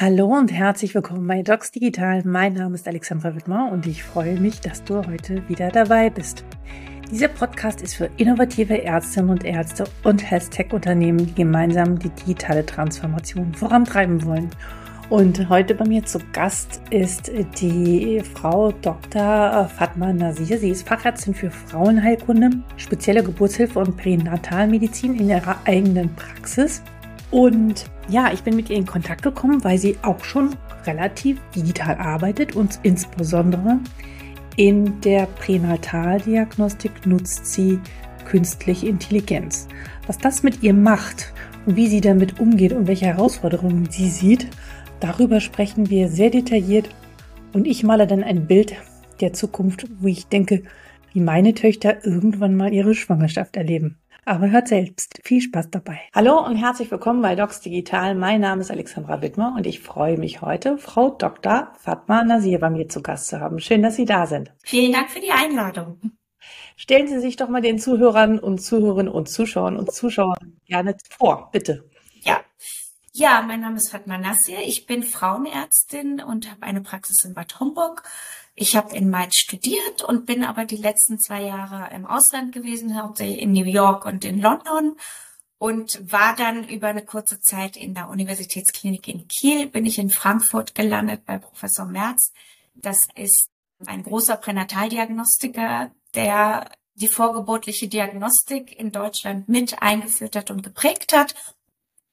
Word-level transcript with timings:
Hallo 0.00 0.26
und 0.26 0.52
herzlich 0.52 0.94
willkommen 0.94 1.26
bei 1.26 1.42
Docs 1.42 1.72
Digital. 1.72 2.22
Mein 2.24 2.52
Name 2.52 2.76
ist 2.76 2.86
Alexandra 2.86 3.34
Wittmer 3.34 3.68
und 3.72 3.84
ich 3.84 4.04
freue 4.04 4.38
mich, 4.38 4.60
dass 4.60 4.84
du 4.84 5.04
heute 5.04 5.42
wieder 5.48 5.70
dabei 5.70 6.08
bist. 6.08 6.44
Dieser 7.10 7.26
Podcast 7.26 7.82
ist 7.82 7.94
für 7.94 8.08
innovative 8.16 8.80
Ärztinnen 8.80 9.28
und 9.28 9.42
Ärzte 9.44 9.86
und 10.04 10.22
Health-Tech-Unternehmen, 10.22 11.26
die 11.26 11.34
gemeinsam 11.34 11.98
die 11.98 12.10
digitale 12.10 12.64
Transformation 12.64 13.52
vorantreiben 13.54 14.24
wollen. 14.24 14.50
Und 15.10 15.48
heute 15.48 15.74
bei 15.74 15.84
mir 15.84 16.04
zu 16.04 16.20
Gast 16.32 16.80
ist 16.90 17.32
die 17.60 18.22
Frau 18.34 18.70
Dr. 18.70 19.68
Fatma 19.76 20.12
Nasir. 20.12 20.58
Sie 20.58 20.70
ist 20.70 20.86
Fachärztin 20.86 21.34
für 21.34 21.50
Frauenheilkunde, 21.50 22.50
spezielle 22.76 23.24
Geburtshilfe 23.24 23.80
und 23.80 23.96
Pränatalmedizin 23.96 25.18
in 25.18 25.28
ihrer 25.28 25.56
eigenen 25.64 26.14
Praxis. 26.14 26.84
Und 27.30 27.84
ja, 28.08 28.32
ich 28.32 28.42
bin 28.42 28.56
mit 28.56 28.70
ihr 28.70 28.76
in 28.76 28.86
Kontakt 28.86 29.22
gekommen, 29.22 29.62
weil 29.62 29.78
sie 29.78 29.96
auch 30.02 30.24
schon 30.24 30.56
relativ 30.86 31.38
digital 31.54 31.96
arbeitet 31.96 32.56
und 32.56 32.78
insbesondere 32.82 33.78
in 34.56 35.00
der 35.02 35.26
Pränataldiagnostik 35.26 37.06
nutzt 37.06 37.46
sie 37.46 37.78
künstliche 38.24 38.88
Intelligenz. 38.88 39.68
Was 40.06 40.18
das 40.18 40.42
mit 40.42 40.62
ihr 40.62 40.74
macht 40.74 41.32
und 41.66 41.76
wie 41.76 41.86
sie 41.86 42.00
damit 42.00 42.40
umgeht 42.40 42.72
und 42.72 42.86
welche 42.86 43.06
Herausforderungen 43.06 43.88
sie 43.90 44.08
sieht, 44.08 44.48
darüber 45.00 45.40
sprechen 45.40 45.90
wir 45.90 46.08
sehr 46.08 46.30
detailliert 46.30 46.88
und 47.52 47.66
ich 47.66 47.84
male 47.84 48.06
dann 48.06 48.24
ein 48.24 48.46
Bild 48.46 48.74
der 49.20 49.32
Zukunft, 49.32 49.86
wo 50.00 50.08
ich 50.08 50.26
denke, 50.26 50.62
wie 51.12 51.20
meine 51.20 51.54
Töchter 51.54 52.04
irgendwann 52.04 52.56
mal 52.56 52.72
ihre 52.72 52.94
Schwangerschaft 52.94 53.56
erleben. 53.56 53.96
Aber 54.28 54.50
hört 54.50 54.68
selbst. 54.68 55.20
Viel 55.24 55.40
Spaß 55.40 55.70
dabei. 55.70 56.00
Hallo 56.14 56.44
und 56.44 56.56
herzlich 56.56 56.90
willkommen 56.90 57.22
bei 57.22 57.34
Docs 57.34 57.62
Digital. 57.62 58.14
Mein 58.14 58.42
Name 58.42 58.60
ist 58.60 58.70
Alexandra 58.70 59.22
Wittmer 59.22 59.54
und 59.56 59.66
ich 59.66 59.80
freue 59.80 60.18
mich 60.18 60.42
heute, 60.42 60.76
Frau 60.76 61.08
Dr. 61.08 61.72
Fatma 61.78 62.24
Nasir 62.24 62.60
bei 62.60 62.68
mir 62.68 62.90
zu 62.90 63.00
Gast 63.00 63.28
zu 63.28 63.40
haben. 63.40 63.58
Schön, 63.58 63.80
dass 63.80 63.96
Sie 63.96 64.04
da 64.04 64.26
sind. 64.26 64.52
Vielen 64.62 64.92
Dank 64.92 65.08
für 65.08 65.20
die 65.20 65.30
Einladung. 65.30 66.12
Stellen 66.76 67.08
Sie 67.08 67.20
sich 67.20 67.36
doch 67.36 67.48
mal 67.48 67.62
den 67.62 67.78
Zuhörern 67.78 68.38
und 68.38 68.58
Zuhörerinnen 68.58 69.10
und 69.10 69.30
Zuschauern 69.30 69.78
und 69.78 69.90
Zuschauern 69.94 70.60
gerne 70.66 70.94
vor, 71.08 71.48
bitte. 71.50 71.88
Ja. 72.20 72.42
Ja, 73.14 73.40
mein 73.40 73.62
Name 73.62 73.76
ist 73.76 73.88
Fatma 73.88 74.18
Nasir. 74.18 74.58
Ich 74.62 74.84
bin 74.84 75.04
Frauenärztin 75.04 76.20
und 76.20 76.50
habe 76.50 76.64
eine 76.64 76.82
Praxis 76.82 77.24
in 77.24 77.32
Bad 77.32 77.58
Homburg 77.60 78.02
ich 78.60 78.74
habe 78.74 78.96
in 78.96 79.08
Mainz 79.08 79.36
studiert 79.36 80.02
und 80.02 80.26
bin 80.26 80.44
aber 80.44 80.64
die 80.64 80.76
letzten 80.76 81.18
zwei 81.18 81.42
Jahre 81.42 81.94
im 81.94 82.06
Ausland 82.06 82.52
gewesen, 82.52 83.00
hauptsächlich 83.00 83.40
in 83.40 83.52
New 83.52 83.64
York 83.64 84.04
und 84.04 84.24
in 84.24 84.40
London 84.40 84.96
und 85.58 86.12
war 86.12 86.34
dann 86.34 86.68
über 86.68 86.88
eine 86.88 87.04
kurze 87.04 87.40
Zeit 87.40 87.76
in 87.76 87.94
der 87.94 88.08
Universitätsklinik 88.08 89.06
in 89.06 89.28
Kiel, 89.28 89.68
bin 89.68 89.86
ich 89.86 89.98
in 89.98 90.10
Frankfurt 90.10 90.74
gelandet 90.74 91.24
bei 91.24 91.38
Professor 91.38 91.86
Merz. 91.86 92.32
Das 92.74 92.98
ist 93.14 93.48
ein 93.86 94.02
großer 94.02 94.36
Pränataldiagnostiker, 94.36 95.92
der 96.14 96.70
die 96.94 97.08
vorgeburtliche 97.08 97.86
Diagnostik 97.86 98.76
in 98.76 98.90
Deutschland 98.90 99.48
mit 99.48 99.80
eingeführt 99.80 100.34
hat 100.34 100.50
und 100.50 100.64
geprägt 100.64 101.12
hat. 101.12 101.34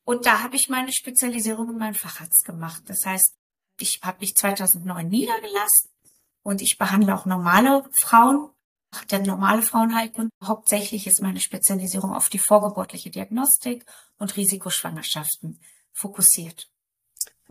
Und 0.03 0.27
da 0.27 0.43
habe 0.43 0.55
ich 0.55 0.69
meine 0.69 0.93
Spezialisierung 0.93 1.71
in 1.71 1.77
meinen 1.79 1.95
Facharzt 1.95 2.45
gemacht. 2.45 2.83
Das 2.85 2.99
heißt, 3.03 3.33
ich 3.79 3.99
habe 4.03 4.19
mich 4.19 4.35
2009 4.35 5.07
niedergelassen 5.07 5.94
und 6.45 6.61
ich 6.61 6.77
behandle 6.77 7.15
auch 7.15 7.25
normale 7.25 7.83
Frauen, 7.91 8.49
der 9.11 9.19
normale 9.19 9.63
Frauenheilkunde. 9.63 10.29
Hauptsächlich 10.43 11.07
ist 11.07 11.21
meine 11.21 11.39
Spezialisierung 11.39 12.13
auf 12.13 12.29
die 12.29 12.38
vorgeburtliche 12.38 13.09
Diagnostik 13.09 13.83
und 14.19 14.38
Risikoschwangerschaften 14.38 15.59
fokussiert. 15.91 16.69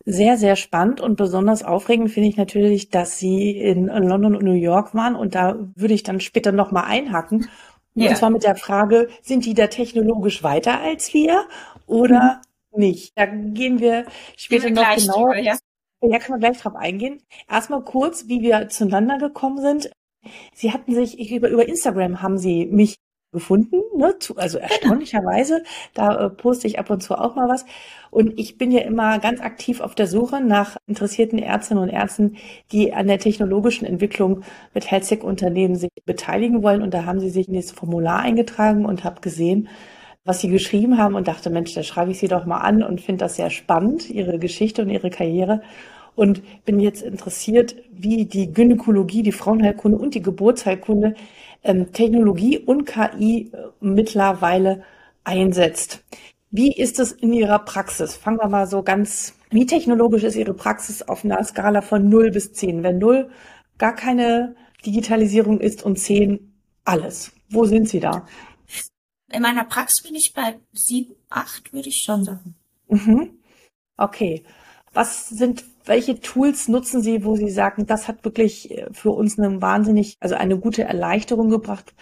Sehr, 0.05 0.37
sehr 0.37 0.55
spannend 0.55 1.01
und 1.01 1.17
besonders 1.17 1.63
aufregend 1.63 2.11
finde 2.11 2.29
ich 2.29 2.37
natürlich, 2.37 2.89
dass 2.89 3.17
Sie 3.17 3.51
in 3.51 3.87
London 3.87 4.35
und 4.35 4.43
New 4.43 4.53
York 4.53 4.95
waren 4.95 5.15
und 5.15 5.35
da 5.35 5.55
würde 5.75 5.93
ich 5.93 6.03
dann 6.03 6.19
später 6.21 6.51
nochmal 6.51 6.85
einhaken. 6.85 7.49
Ja. 7.95 8.09
Und 8.09 8.17
zwar 8.17 8.29
mit 8.29 8.43
der 8.43 8.55
Frage, 8.55 9.09
sind 9.21 9.45
die 9.45 9.53
da 9.53 9.67
technologisch 9.67 10.41
weiter 10.41 10.79
als 10.79 11.13
wir 11.13 11.47
oder 11.85 12.41
mhm. 12.71 12.79
nicht? 12.79 13.11
Da 13.15 13.25
gehen 13.25 13.79
wir 13.79 14.05
später 14.37 14.67
gehen 14.67 14.75
wir 14.77 14.83
noch 14.83 14.95
genauer. 14.95 15.33
Drüber, 15.33 15.39
ja. 15.39 15.57
Ja, 16.09 16.19
können 16.19 16.39
wir 16.41 16.49
gleich 16.49 16.61
drauf 16.61 16.75
eingehen. 16.75 17.21
Erstmal 17.49 17.83
kurz, 17.83 18.27
wie 18.27 18.41
wir 18.41 18.69
zueinander 18.69 19.17
gekommen 19.17 19.59
sind. 19.59 19.89
Sie 20.53 20.71
hatten 20.71 20.93
sich, 20.93 21.19
ich, 21.19 21.31
über, 21.31 21.49
über 21.49 21.67
Instagram 21.67 22.21
haben 22.21 22.37
Sie 22.37 22.65
mich 22.65 22.97
gefunden, 23.31 23.81
ne? 23.95 24.15
also 24.37 24.57
erstaunlicherweise. 24.57 25.63
Da 25.93 26.25
äh, 26.25 26.29
poste 26.29 26.67
ich 26.67 26.79
ab 26.79 26.89
und 26.89 27.03
zu 27.03 27.15
auch 27.15 27.35
mal 27.35 27.47
was. 27.49 27.65
Und 28.09 28.39
ich 28.39 28.57
bin 28.57 28.71
ja 28.71 28.81
immer 28.81 29.19
ganz 29.19 29.41
aktiv 29.41 29.81
auf 29.81 29.93
der 29.93 30.07
Suche 30.07 30.41
nach 30.41 30.77
interessierten 30.87 31.37
Ärztinnen 31.39 31.83
und 31.83 31.89
Ärzten, 31.89 32.37
die 32.71 32.93
an 32.93 33.07
der 33.07 33.19
technologischen 33.19 33.85
Entwicklung 33.85 34.41
mit 34.73 34.89
Health-Tech-Unternehmen 34.89 35.75
sich 35.75 35.91
beteiligen 36.05 36.63
wollen. 36.63 36.81
Und 36.81 36.93
da 36.93 37.05
haben 37.05 37.19
sie 37.19 37.29
sich 37.29 37.47
in 37.47 37.55
das 37.55 37.71
Formular 37.71 38.19
eingetragen 38.21 38.85
und 38.85 39.03
habe 39.03 39.21
gesehen, 39.21 39.67
was 40.23 40.41
sie 40.41 40.49
geschrieben 40.49 40.97
haben 40.97 41.13
und 41.15 41.27
dachte, 41.27 41.51
Mensch, 41.51 41.73
da 41.75 41.83
schreibe 41.83 42.11
ich 42.11 42.19
sie 42.19 42.27
doch 42.27 42.45
mal 42.45 42.57
an 42.57 42.81
und 42.81 42.99
finde 42.99 43.25
das 43.25 43.35
sehr 43.35 43.51
spannend, 43.51 44.09
ihre 44.09 44.39
Geschichte 44.39 44.81
und 44.81 44.89
ihre 44.89 45.11
Karriere 45.11 45.61
und 46.15 46.41
bin 46.65 46.79
jetzt 46.79 47.01
interessiert, 47.01 47.75
wie 47.91 48.25
die 48.25 48.51
Gynäkologie, 48.51 49.23
die 49.23 49.31
Frauenheilkunde 49.31 49.97
und 49.97 50.15
die 50.15 50.21
Geburtsheilkunde 50.21 51.15
ähm, 51.63 51.91
Technologie 51.91 52.59
und 52.59 52.85
KI 52.85 53.51
äh, 53.51 53.67
mittlerweile 53.81 54.83
einsetzt. 55.23 56.03
Wie 56.51 56.71
ist 56.71 56.99
es 56.99 57.11
in 57.11 57.33
Ihrer 57.33 57.59
Praxis? 57.59 58.15
Fangen 58.15 58.37
wir 58.37 58.47
mal 58.47 58.67
so 58.67 58.81
ganz, 58.81 59.35
wie 59.49 59.65
technologisch 59.65 60.23
ist 60.23 60.35
Ihre 60.35 60.53
Praxis 60.53 61.01
auf 61.01 61.25
einer 61.25 61.43
Skala 61.43 61.81
von 61.81 62.07
0 62.07 62.31
bis 62.31 62.53
10? 62.53 62.83
Wenn 62.83 62.97
0 62.97 63.29
gar 63.77 63.93
keine 63.93 64.55
Digitalisierung 64.85 65.59
ist 65.59 65.83
und 65.83 65.97
10 65.97 66.53
alles. 66.85 67.33
Wo 67.49 67.65
sind 67.65 67.89
Sie 67.89 67.99
da? 67.99 68.25
In 69.31 69.41
meiner 69.41 69.65
Praxis 69.65 70.03
bin 70.03 70.15
ich 70.15 70.31
bei 70.33 70.59
7, 70.71 71.13
8, 71.29 71.73
würde 71.73 71.89
ich 71.89 71.97
schon 71.97 72.23
sagen. 72.23 72.55
Mhm. 72.87 73.39
Okay. 73.97 74.43
Was 74.93 75.27
sind 75.29 75.65
welche 75.85 76.19
Tools 76.19 76.67
nutzen 76.67 77.01
Sie, 77.01 77.23
wo 77.23 77.35
Sie 77.35 77.49
sagen, 77.49 77.85
das 77.85 78.07
hat 78.07 78.23
wirklich 78.25 78.71
äh, 78.71 78.87
für 78.91 79.11
uns 79.11 79.37
eine 79.37 79.61
wahnsinnig, 79.61 80.17
also 80.19 80.35
eine 80.35 80.57
gute 80.57 80.83
Erleichterung 80.83 81.49
gebracht? 81.49 81.93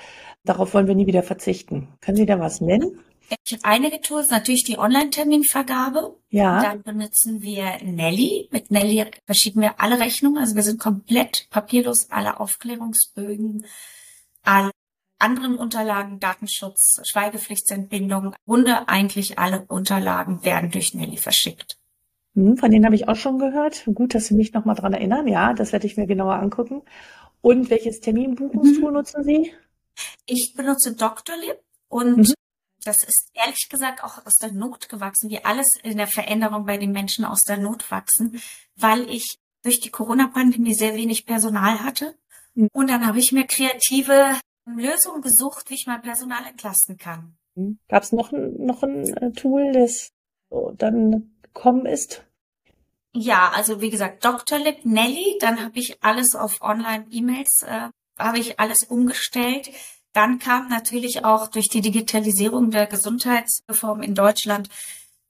Darauf 0.43 0.73
wollen 0.73 0.87
wir 0.87 0.95
nie 0.95 1.07
wieder 1.07 1.23
verzichten. 1.23 1.87
Können 2.01 2.17
Sie 2.17 2.25
da 2.25 2.39
was 2.39 2.61
nennen? 2.61 2.99
Ich 3.45 3.53
habe 3.53 3.63
einige 3.65 4.01
Tools, 4.01 4.29
natürlich 4.29 4.63
die 4.63 4.77
Online-Terminvergabe. 4.77 6.17
Ja. 6.29 6.61
Dann 6.61 6.83
benutzen 6.83 7.41
wir 7.41 7.77
Nelly. 7.83 8.49
Mit 8.51 8.69
Nelly 8.69 9.05
verschieben 9.25 9.61
wir 9.61 9.79
alle 9.79 9.99
Rechnungen. 9.99 10.37
Also 10.37 10.55
wir 10.55 10.63
sind 10.63 10.79
komplett 10.79 11.47
papierlos, 11.49 12.11
alle 12.11 12.39
Aufklärungsbögen, 12.39 13.65
alle 14.43 14.71
anderen 15.19 15.55
Unterlagen, 15.57 16.19
Datenschutz, 16.19 16.99
Schweigepflichtsentbindung, 17.05 18.35
Runde 18.45 18.89
eigentlich 18.89 19.39
alle 19.39 19.65
Unterlagen 19.67 20.43
werden 20.43 20.69
durch 20.69 20.93
Nelly 20.93 21.17
verschickt. 21.17 21.77
Hm, 22.35 22.57
von 22.57 22.71
denen 22.71 22.85
habe 22.85 22.95
ich 22.95 23.07
auch 23.07 23.15
schon 23.15 23.39
gehört. 23.39 23.85
Gut, 23.93 24.15
dass 24.15 24.27
Sie 24.27 24.33
mich 24.33 24.53
nochmal 24.53 24.75
dran 24.75 24.93
erinnern. 24.93 25.27
Ja, 25.27 25.53
das 25.53 25.71
werde 25.71 25.87
ich 25.87 25.97
mir 25.97 26.07
genauer 26.07 26.35
angucken. 26.35 26.81
Und 27.41 27.69
welches 27.69 27.99
Terminbuchungstool 27.99 28.91
mhm. 28.91 28.97
nutzen 28.97 29.23
Sie? 29.23 29.53
Ich 30.25 30.53
benutze 30.55 30.95
Doctolib 30.95 31.57
und 31.89 32.17
mhm. 32.17 32.33
das 32.83 33.03
ist 33.03 33.29
ehrlich 33.33 33.67
gesagt 33.69 34.03
auch 34.03 34.25
aus 34.25 34.37
der 34.37 34.51
Not 34.51 34.89
gewachsen, 34.89 35.29
wie 35.29 35.43
alles 35.43 35.67
in 35.83 35.97
der 35.97 36.07
Veränderung 36.07 36.65
bei 36.65 36.77
den 36.77 36.91
Menschen 36.91 37.25
aus 37.25 37.41
der 37.41 37.57
Not 37.57 37.91
wachsen, 37.91 38.41
weil 38.75 39.09
ich 39.09 39.37
durch 39.61 39.79
die 39.79 39.91
Corona-Pandemie 39.91 40.73
sehr 40.73 40.95
wenig 40.95 41.25
Personal 41.25 41.83
hatte. 41.83 42.15
Mhm. 42.55 42.69
Und 42.73 42.89
dann 42.89 43.05
habe 43.05 43.19
ich 43.19 43.31
mir 43.31 43.45
kreative 43.45 44.35
Lösungen 44.65 45.21
gesucht, 45.21 45.69
wie 45.69 45.75
ich 45.75 45.85
mein 45.85 46.01
Personal 46.01 46.45
entlasten 46.49 46.97
kann. 46.97 47.35
Hm. 47.55 47.77
Gab 47.89 48.03
es 48.03 48.11
noch, 48.13 48.31
noch 48.31 48.83
ein 48.83 49.05
äh, 49.17 49.31
Tool, 49.33 49.73
das 49.73 50.11
dann 50.77 51.32
gekommen 51.53 51.85
ist? 51.85 52.23
Ja, 53.13 53.51
also 53.55 53.79
wie 53.81 53.91
gesagt, 53.91 54.25
Dr. 54.25 54.57
Lip 54.57 54.85
Nelly, 54.85 55.37
dann 55.39 55.63
habe 55.63 55.77
ich 55.77 56.03
alles 56.03 56.35
auf 56.35 56.61
Online-E-Mails, 56.61 57.63
äh, 57.63 57.89
habe 58.17 58.39
ich 58.39 58.59
alles 58.59 58.83
umgestellt. 58.87 59.69
Dann 60.13 60.39
kam 60.39 60.69
natürlich 60.69 61.23
auch 61.23 61.47
durch 61.47 61.69
die 61.69 61.81
Digitalisierung 61.81 62.71
der 62.71 62.87
Gesundheitsreform 62.87 64.01
in 64.01 64.15
Deutschland 64.15 64.69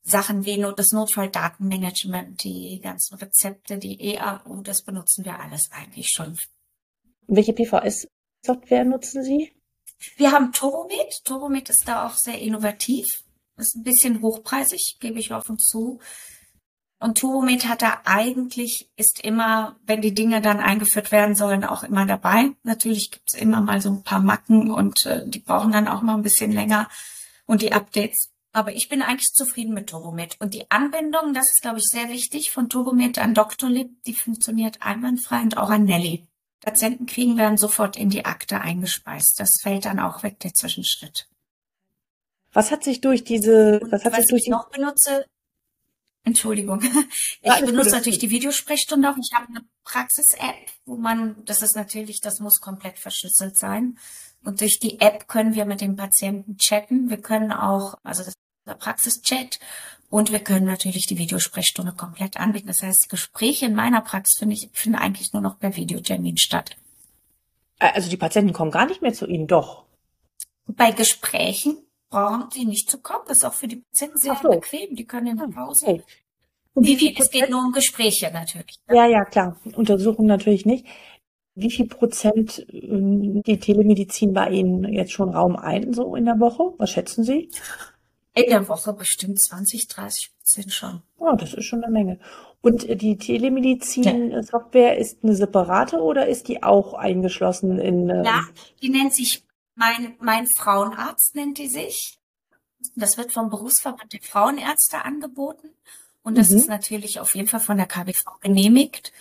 Sachen 0.05 0.45
wie 0.45 0.61
das 0.75 0.91
Notfalldatenmanagement, 0.91 2.43
die 2.43 2.81
ganzen 2.83 3.15
Rezepte, 3.15 3.77
die 3.77 4.15
EAU, 4.15 4.61
das 4.61 4.81
benutzen 4.81 5.23
wir 5.23 5.39
alles 5.39 5.71
eigentlich 5.71 6.09
schon. 6.09 6.37
Welche 7.27 7.53
PVS-Software 7.53 8.83
nutzen 8.83 9.23
Sie? 9.23 9.53
Wir 10.17 10.33
haben 10.33 10.51
Toromed. 10.51 11.23
Toromed 11.23 11.69
ist 11.69 11.87
da 11.87 12.05
auch 12.05 12.15
sehr 12.15 12.39
innovativ. 12.39 13.23
Ist 13.57 13.75
ein 13.75 13.83
bisschen 13.83 14.21
hochpreisig, 14.21 14.97
gebe 14.99 15.19
ich 15.19 15.33
offen 15.33 15.59
zu. 15.59 15.99
Und 16.99 17.17
Turomed 17.17 17.67
hat 17.67 17.81
da 17.81 18.01
eigentlich, 18.05 18.89
ist 18.95 19.19
immer, 19.23 19.75
wenn 19.85 20.01
die 20.01 20.13
Dinge 20.13 20.41
dann 20.41 20.61
eingeführt 20.61 21.11
werden 21.11 21.35
sollen, 21.35 21.65
auch 21.65 21.83
immer 21.83 22.05
dabei. 22.05 22.51
Natürlich 22.63 23.11
gibt 23.11 23.33
es 23.33 23.37
immer 23.37 23.59
mal 23.59 23.81
so 23.81 23.89
ein 23.89 24.03
paar 24.03 24.21
Macken 24.21 24.71
und 24.71 25.05
äh, 25.05 25.27
die 25.27 25.39
brauchen 25.39 25.73
dann 25.73 25.89
auch 25.89 26.01
mal 26.01 26.15
ein 26.15 26.21
bisschen 26.21 26.53
länger. 26.53 26.87
Und 27.45 27.61
die 27.61 27.73
Updates 27.73 28.31
Aber 28.53 28.73
ich 28.73 28.87
bin 28.87 29.01
eigentlich 29.01 29.33
zufrieden 29.33 29.73
mit 29.73 29.89
Turbomed. 29.89 30.37
Und 30.39 30.53
die 30.53 30.71
Anbindung, 30.71 31.33
das 31.33 31.49
ist, 31.49 31.61
glaube 31.61 31.79
ich, 31.79 31.85
sehr 31.85 32.07
wichtig, 32.09 32.51
von 32.51 32.69
Turbomed 32.69 33.17
an 33.19 33.33
Doctolib, 33.33 34.01
die 34.03 34.13
funktioniert 34.13 34.81
einwandfrei 34.81 35.41
und 35.41 35.57
auch 35.57 35.71
an 35.71 35.83
Nelly. 35.83 36.25
Patienten 36.61 37.05
kriegen 37.05 37.35
dann 37.35 37.57
sofort 37.57 37.97
in 37.97 38.09
die 38.09 38.23
Akte 38.23 38.61
eingespeist. 38.61 39.39
Das 39.39 39.59
fällt 39.61 39.85
dann 39.85 39.99
auch 39.99 40.23
weg, 40.23 40.39
der 40.39 40.53
Zwischenschritt. 40.53 41.27
Was 42.53 42.71
hat 42.71 42.83
sich 42.83 43.01
durch 43.01 43.23
diese, 43.23 43.81
was 43.89 44.05
hat 44.05 44.13
was 44.13 44.21
sich 44.21 44.29
durch 44.29 44.43
ich 44.43 44.49
noch 44.49 44.69
benutze, 44.69 45.25
Entschuldigung. 46.23 46.81
Ich 47.41 47.49
ja, 47.49 47.59
benutze 47.59 47.89
gut. 47.89 47.97
natürlich 47.97 48.19
die 48.19 48.29
Videosprechstunde 48.29 49.09
auch. 49.09 49.17
Ich 49.17 49.33
habe 49.35 49.47
eine 49.49 49.65
Praxis-App, 49.83 50.55
wo 50.85 50.95
man, 50.95 51.43
das 51.43 51.61
ist 51.61 51.75
natürlich, 51.75 52.21
das 52.21 52.39
muss 52.39 52.61
komplett 52.61 52.97
verschlüsselt 52.97 53.57
sein. 53.57 53.97
Und 54.45 54.61
durch 54.61 54.79
die 54.79 55.01
App 55.01 55.27
können 55.27 55.55
wir 55.55 55.65
mit 55.65 55.81
dem 55.81 55.97
Patienten 55.97 56.57
chatten. 56.57 57.09
Wir 57.09 57.17
können 57.17 57.51
auch, 57.51 57.95
also 58.03 58.21
das 58.21 58.29
ist 58.29 58.37
der 58.65 58.75
Praxis-Chat 58.75 59.59
und 60.09 60.31
wir 60.31 60.39
können 60.39 60.65
natürlich 60.65 61.05
die 61.05 61.17
Videosprechstunde 61.17 61.91
komplett 61.91 62.37
anbieten. 62.39 62.67
Das 62.67 62.81
heißt, 62.81 63.09
Gespräche 63.09 63.65
in 63.65 63.75
meiner 63.75 63.99
Praxis 63.99 64.39
finde 64.39 64.55
ich, 64.55 64.69
finden 64.71 64.97
eigentlich 64.97 65.33
nur 65.33 65.41
noch 65.41 65.59
per 65.59 65.75
Videotermin 65.75 66.37
statt. 66.37 66.77
Also 67.79 68.09
die 68.09 68.17
Patienten 68.17 68.53
kommen 68.53 68.71
gar 68.71 68.85
nicht 68.85 69.01
mehr 69.01 69.13
zu 69.13 69.25
Ihnen, 69.25 69.47
doch. 69.47 69.83
Bei 70.65 70.91
Gesprächen 70.91 71.82
brauchen 72.13 72.51
sie 72.51 72.65
nicht 72.65 72.89
zu 72.89 72.99
kommen. 72.99 73.23
Das 73.27 73.37
ist 73.37 73.45
auch 73.45 73.53
für 73.53 73.67
die 73.67 73.77
Patienten 73.77 74.17
sehr 74.17 74.39
so. 74.41 74.49
bequem. 74.49 74.95
Die 74.95 75.05
können 75.05 75.27
in 75.27 75.37
der 75.37 75.47
ah, 75.47 75.65
Pause. 75.65 75.85
Okay. 75.87 76.03
Wie 76.75 76.95
viel 76.95 77.15
es 77.17 77.29
geht 77.29 77.49
nur 77.49 77.59
um 77.59 77.71
Gespräche 77.71 78.31
natürlich. 78.31 78.79
Ne? 78.87 78.95
Ja, 78.95 79.07
ja, 79.07 79.25
klar. 79.25 79.57
Untersuchungen 79.75 80.27
natürlich 80.27 80.65
nicht. 80.65 80.85
Wie 81.55 81.71
viel 81.71 81.87
Prozent 81.87 82.65
ähm, 82.71 83.43
die 83.43 83.59
Telemedizin 83.59 84.33
bei 84.33 84.49
Ihnen 84.49 84.91
jetzt 84.91 85.11
schon 85.11 85.29
Raum 85.29 85.55
ein, 85.55 85.93
so 85.93 86.15
in 86.15 86.25
der 86.25 86.39
Woche? 86.39 86.73
Was 86.77 86.91
schätzen 86.91 87.23
Sie? 87.23 87.49
In 88.35 88.49
der 88.49 88.67
Woche 88.67 88.93
bestimmt 88.93 89.39
20, 89.39 89.87
30 89.87 90.31
Prozent 90.35 90.73
schon. 90.73 91.01
Oh, 91.19 91.35
das 91.35 91.53
ist 91.53 91.65
schon 91.65 91.83
eine 91.83 91.93
Menge. 91.93 92.19
Und 92.61 93.01
die 93.01 93.17
Telemedizin-Software 93.17 94.93
ja. 94.93 94.99
ist 94.99 95.23
eine 95.23 95.35
separate 95.35 95.97
oder 95.97 96.27
ist 96.27 96.47
die 96.47 96.63
auch 96.63 96.93
eingeschlossen 96.93 97.77
in? 97.77 98.09
Ähm 98.09 98.23
ja, 98.23 98.41
die 98.81 98.89
nennt 98.89 99.13
sich 99.13 99.43
mein, 99.75 100.15
mein 100.19 100.47
Frauenarzt 100.57 101.35
nennt 101.35 101.57
die 101.57 101.69
sich. 101.69 102.19
Das 102.95 103.17
wird 103.17 103.31
vom 103.31 103.49
Berufsverband 103.49 104.13
der 104.13 104.21
Frauenärzte 104.21 105.03
angeboten. 105.05 105.69
Und 106.21 106.37
das 106.37 106.49
mhm. 106.49 106.57
ist 106.57 106.69
natürlich 106.69 107.19
auf 107.19 107.35
jeden 107.35 107.47
Fall 107.47 107.59
von 107.59 107.77
der 107.77 107.85
KBV 107.85 108.39
genehmigt. 108.41 109.11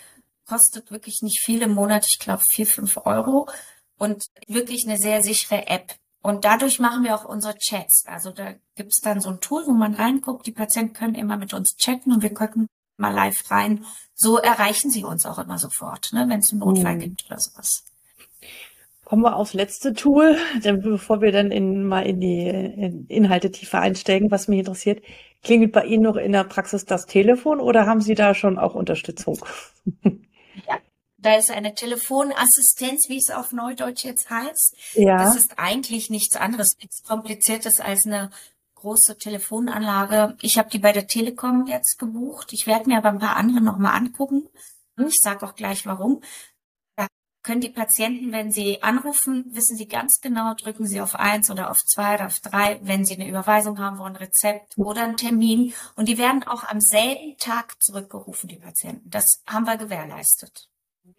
Kostet 0.45 0.91
wirklich 0.91 1.21
nicht 1.21 1.39
viel 1.39 1.61
im 1.61 1.73
Monat, 1.73 2.05
ich 2.09 2.19
glaube 2.19 2.43
vier, 2.51 2.67
fünf 2.67 2.97
Euro. 3.05 3.49
Und 3.97 4.25
wirklich 4.47 4.85
eine 4.87 4.97
sehr 4.97 5.21
sichere 5.21 5.67
App. 5.67 5.95
Und 6.21 6.45
dadurch 6.45 6.79
machen 6.79 7.03
wir 7.03 7.15
auch 7.15 7.25
unsere 7.25 7.57
Chats. 7.57 8.05
Also 8.07 8.31
da 8.31 8.53
gibt's 8.75 9.01
dann 9.01 9.21
so 9.21 9.29
ein 9.29 9.41
Tool, 9.41 9.65
wo 9.65 9.73
man 9.73 9.93
reinguckt. 9.93 10.45
Die 10.45 10.51
Patienten 10.51 10.93
können 10.93 11.15
immer 11.15 11.37
mit 11.37 11.53
uns 11.53 11.75
chatten 11.75 12.13
und 12.13 12.21
wir 12.21 12.33
gucken 12.33 12.67
mal 12.97 13.13
live 13.13 13.49
rein. 13.51 13.85
So 14.15 14.37
erreichen 14.37 14.89
sie 14.89 15.03
uns 15.03 15.25
auch 15.25 15.37
immer 15.37 15.57
sofort, 15.57 16.13
ne, 16.13 16.25
wenn 16.29 16.39
es 16.39 16.51
einen 16.51 16.59
Notfall 16.59 16.95
mhm. 16.95 16.99
gibt 16.99 17.25
oder 17.25 17.39
sowas. 17.39 17.83
Kommen 19.05 19.23
wir 19.23 19.35
aufs 19.35 19.53
letzte 19.53 19.93
Tool, 19.93 20.37
denn 20.63 20.81
bevor 20.81 21.21
wir 21.21 21.31
dann 21.31 21.51
in, 21.51 21.85
mal 21.85 22.05
in 22.05 22.19
die 22.19 22.47
in 22.47 23.05
Inhalte 23.07 23.51
tiefer 23.51 23.79
einsteigen, 23.79 24.31
was 24.31 24.47
mich 24.47 24.59
interessiert. 24.59 25.03
Klingelt 25.43 25.73
bei 25.73 25.85
Ihnen 25.85 26.03
noch 26.03 26.15
in 26.15 26.31
der 26.31 26.45
Praxis 26.45 26.85
das 26.85 27.05
Telefon 27.05 27.59
oder 27.59 27.85
haben 27.85 28.01
Sie 28.01 28.15
da 28.15 28.33
schon 28.33 28.57
auch 28.57 28.75
Unterstützung? 28.75 29.39
Ja, 30.67 30.77
da 31.17 31.35
ist 31.35 31.49
eine 31.49 31.73
Telefonassistenz, 31.73 33.09
wie 33.09 33.17
es 33.17 33.31
auf 33.31 33.53
Neudeutsch 33.53 34.03
jetzt 34.03 34.29
heißt. 34.29 34.75
Ja. 34.93 35.17
Das 35.17 35.35
ist 35.35 35.57
eigentlich 35.57 36.11
nichts 36.11 36.35
anderes, 36.35 36.77
nichts 36.77 37.01
Kompliziertes 37.01 37.79
als 37.79 38.05
eine 38.05 38.29
große 38.75 39.17
Telefonanlage. 39.17 40.37
Ich 40.41 40.59
habe 40.59 40.69
die 40.69 40.77
bei 40.77 40.91
der 40.91 41.07
Telekom 41.07 41.65
jetzt 41.65 41.97
gebucht. 41.97 42.53
Ich 42.53 42.67
werde 42.67 42.87
mir 42.87 42.99
aber 42.99 43.09
ein 43.09 43.17
paar 43.17 43.35
andere 43.35 43.61
nochmal 43.61 43.95
angucken. 43.95 44.47
Ich 44.95 45.17
sage 45.19 45.43
auch 45.47 45.55
gleich 45.55 45.87
warum 45.87 46.21
können 47.43 47.61
die 47.61 47.69
Patienten, 47.69 48.31
wenn 48.31 48.51
sie 48.51 48.81
anrufen, 48.81 49.45
wissen 49.49 49.75
sie 49.75 49.87
ganz 49.87 50.19
genau, 50.21 50.53
drücken 50.53 50.87
sie 50.87 51.01
auf 51.01 51.15
eins 51.15 51.51
oder 51.51 51.69
auf 51.69 51.77
zwei 51.77 52.15
oder 52.15 52.27
auf 52.27 52.39
drei, 52.39 52.79
wenn 52.83 53.05
sie 53.05 53.15
eine 53.15 53.27
Überweisung 53.27 53.79
haben 53.79 53.99
wollen, 53.99 54.15
ein 54.15 54.23
Rezept 54.23 54.77
oder 54.77 55.03
einen 55.03 55.17
Termin. 55.17 55.73
Und 55.95 56.07
die 56.07 56.17
werden 56.17 56.43
auch 56.43 56.63
am 56.63 56.79
selben 56.79 57.37
Tag 57.37 57.75
zurückgerufen, 57.83 58.47
die 58.47 58.55
Patienten. 58.55 59.09
Das 59.09 59.43
haben 59.45 59.65
wir 59.65 59.77
gewährleistet. 59.77 60.69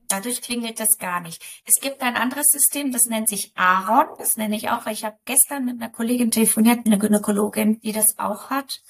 Dadurch 0.08 0.42
klingelt 0.42 0.80
das 0.80 0.98
gar 0.98 1.20
nicht. 1.20 1.42
Es 1.64 1.80
gibt 1.80 2.00
ein 2.00 2.16
anderes 2.16 2.46
System, 2.48 2.92
das 2.92 3.04
nennt 3.04 3.28
sich 3.28 3.52
Aaron. 3.54 4.06
Das 4.18 4.36
nenne 4.36 4.56
ich 4.56 4.70
auch, 4.70 4.86
weil 4.86 4.94
ich 4.94 5.04
habe 5.04 5.16
gestern 5.24 5.64
mit 5.64 5.80
einer 5.80 5.90
Kollegin 5.90 6.30
telefoniert, 6.30 6.86
eine 6.86 6.98
Gynäkologin, 6.98 7.80
die 7.80 7.92
das 7.92 8.18
auch 8.18 8.50
hat. 8.50 8.80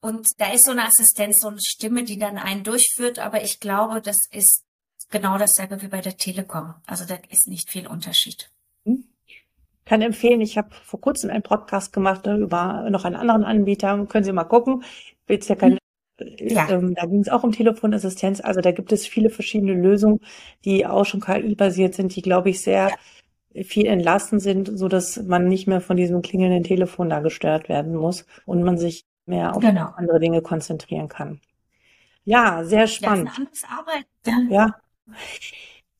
Und 0.00 0.28
da 0.38 0.52
ist 0.52 0.66
so 0.66 0.72
eine 0.72 0.84
Assistenz, 0.84 1.38
so 1.40 1.48
eine 1.48 1.60
Stimme, 1.60 2.04
die 2.04 2.18
dann 2.18 2.36
einen 2.36 2.62
durchführt. 2.62 3.18
Aber 3.18 3.42
ich 3.42 3.60
glaube, 3.60 4.02
das 4.02 4.18
ist 4.30 4.64
genau 5.10 5.38
dasselbe 5.38 5.82
wie 5.82 5.88
bei 5.88 6.00
der 6.00 6.16
Telekom. 6.16 6.74
Also 6.86 7.04
da 7.04 7.16
ist 7.30 7.48
nicht 7.48 7.70
viel 7.70 7.86
Unterschied. 7.86 8.50
Hm. 8.84 9.04
Kann 9.84 10.02
empfehlen, 10.02 10.40
ich 10.40 10.56
habe 10.56 10.70
vor 10.70 11.00
kurzem 11.00 11.30
einen 11.30 11.42
Podcast 11.42 11.92
gemacht 11.92 12.24
ne, 12.26 12.36
über 12.36 12.88
noch 12.90 13.04
einen 13.04 13.16
anderen 13.16 13.44
Anbieter. 13.44 14.06
Können 14.06 14.24
Sie 14.24 14.32
mal 14.32 14.44
gucken. 14.44 14.84
Will's 15.26 15.48
ja 15.48 15.56
kein, 15.56 15.78
ja. 16.18 16.70
Ähm, 16.70 16.94
da 16.94 17.06
ging 17.06 17.20
es 17.20 17.28
auch 17.28 17.44
um 17.44 17.52
Telefonassistenz. 17.52 18.40
Also 18.40 18.60
da 18.60 18.72
gibt 18.72 18.92
es 18.92 19.06
viele 19.06 19.30
verschiedene 19.30 19.74
Lösungen, 19.74 20.20
die 20.64 20.86
auch 20.86 21.04
schon 21.04 21.20
KI-basiert 21.20 21.94
sind, 21.94 22.14
die, 22.14 22.22
glaube 22.22 22.50
ich, 22.50 22.62
sehr 22.62 22.92
ja. 23.52 23.62
viel 23.64 23.86
entlasten 23.86 24.40
sind, 24.40 24.70
so 24.72 24.88
dass 24.88 25.16
man 25.22 25.48
nicht 25.48 25.66
mehr 25.66 25.80
von 25.80 25.96
diesem 25.96 26.22
klingelnden 26.22 26.62
Telefon 26.62 27.10
da 27.10 27.20
gestört 27.20 27.68
werden 27.68 27.94
muss 27.94 28.26
und 28.46 28.62
man 28.62 28.78
sich 28.78 29.04
mehr 29.26 29.54
auf 29.54 29.62
genau. 29.62 29.92
andere 29.96 30.20
Dinge 30.20 30.42
konzentrieren 30.42 31.08
kann. 31.08 31.40
Ja, 32.24 32.64
sehr 32.64 32.86
spannend. 32.86 33.30
Ja, 33.36 33.44
ist 33.52 33.64
eine 33.64 33.78
Arbeit. 33.78 34.50
Ja. 34.50 34.74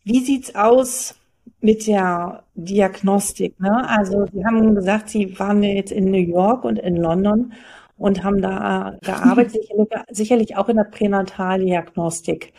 Wie 0.04 0.20
sieht's 0.20 0.54
aus 0.54 1.14
mit 1.60 1.86
der 1.86 2.44
Diagnostik? 2.54 3.58
Ne? 3.60 3.88
Also 3.88 4.26
Sie 4.32 4.44
haben 4.44 4.74
gesagt, 4.74 5.08
Sie 5.10 5.38
waren 5.38 5.62
jetzt 5.62 5.92
in 5.92 6.10
New 6.10 6.18
York 6.18 6.64
und 6.64 6.78
in 6.78 6.96
London 6.96 7.54
und 7.96 8.22
haben 8.22 8.42
da 8.42 8.98
gearbeitet, 9.02 9.56
sicherlich, 10.10 10.56
auch 10.56 10.68
in 10.68 10.76
der 10.76 10.84
Pränataldiagnostik. 10.84 12.52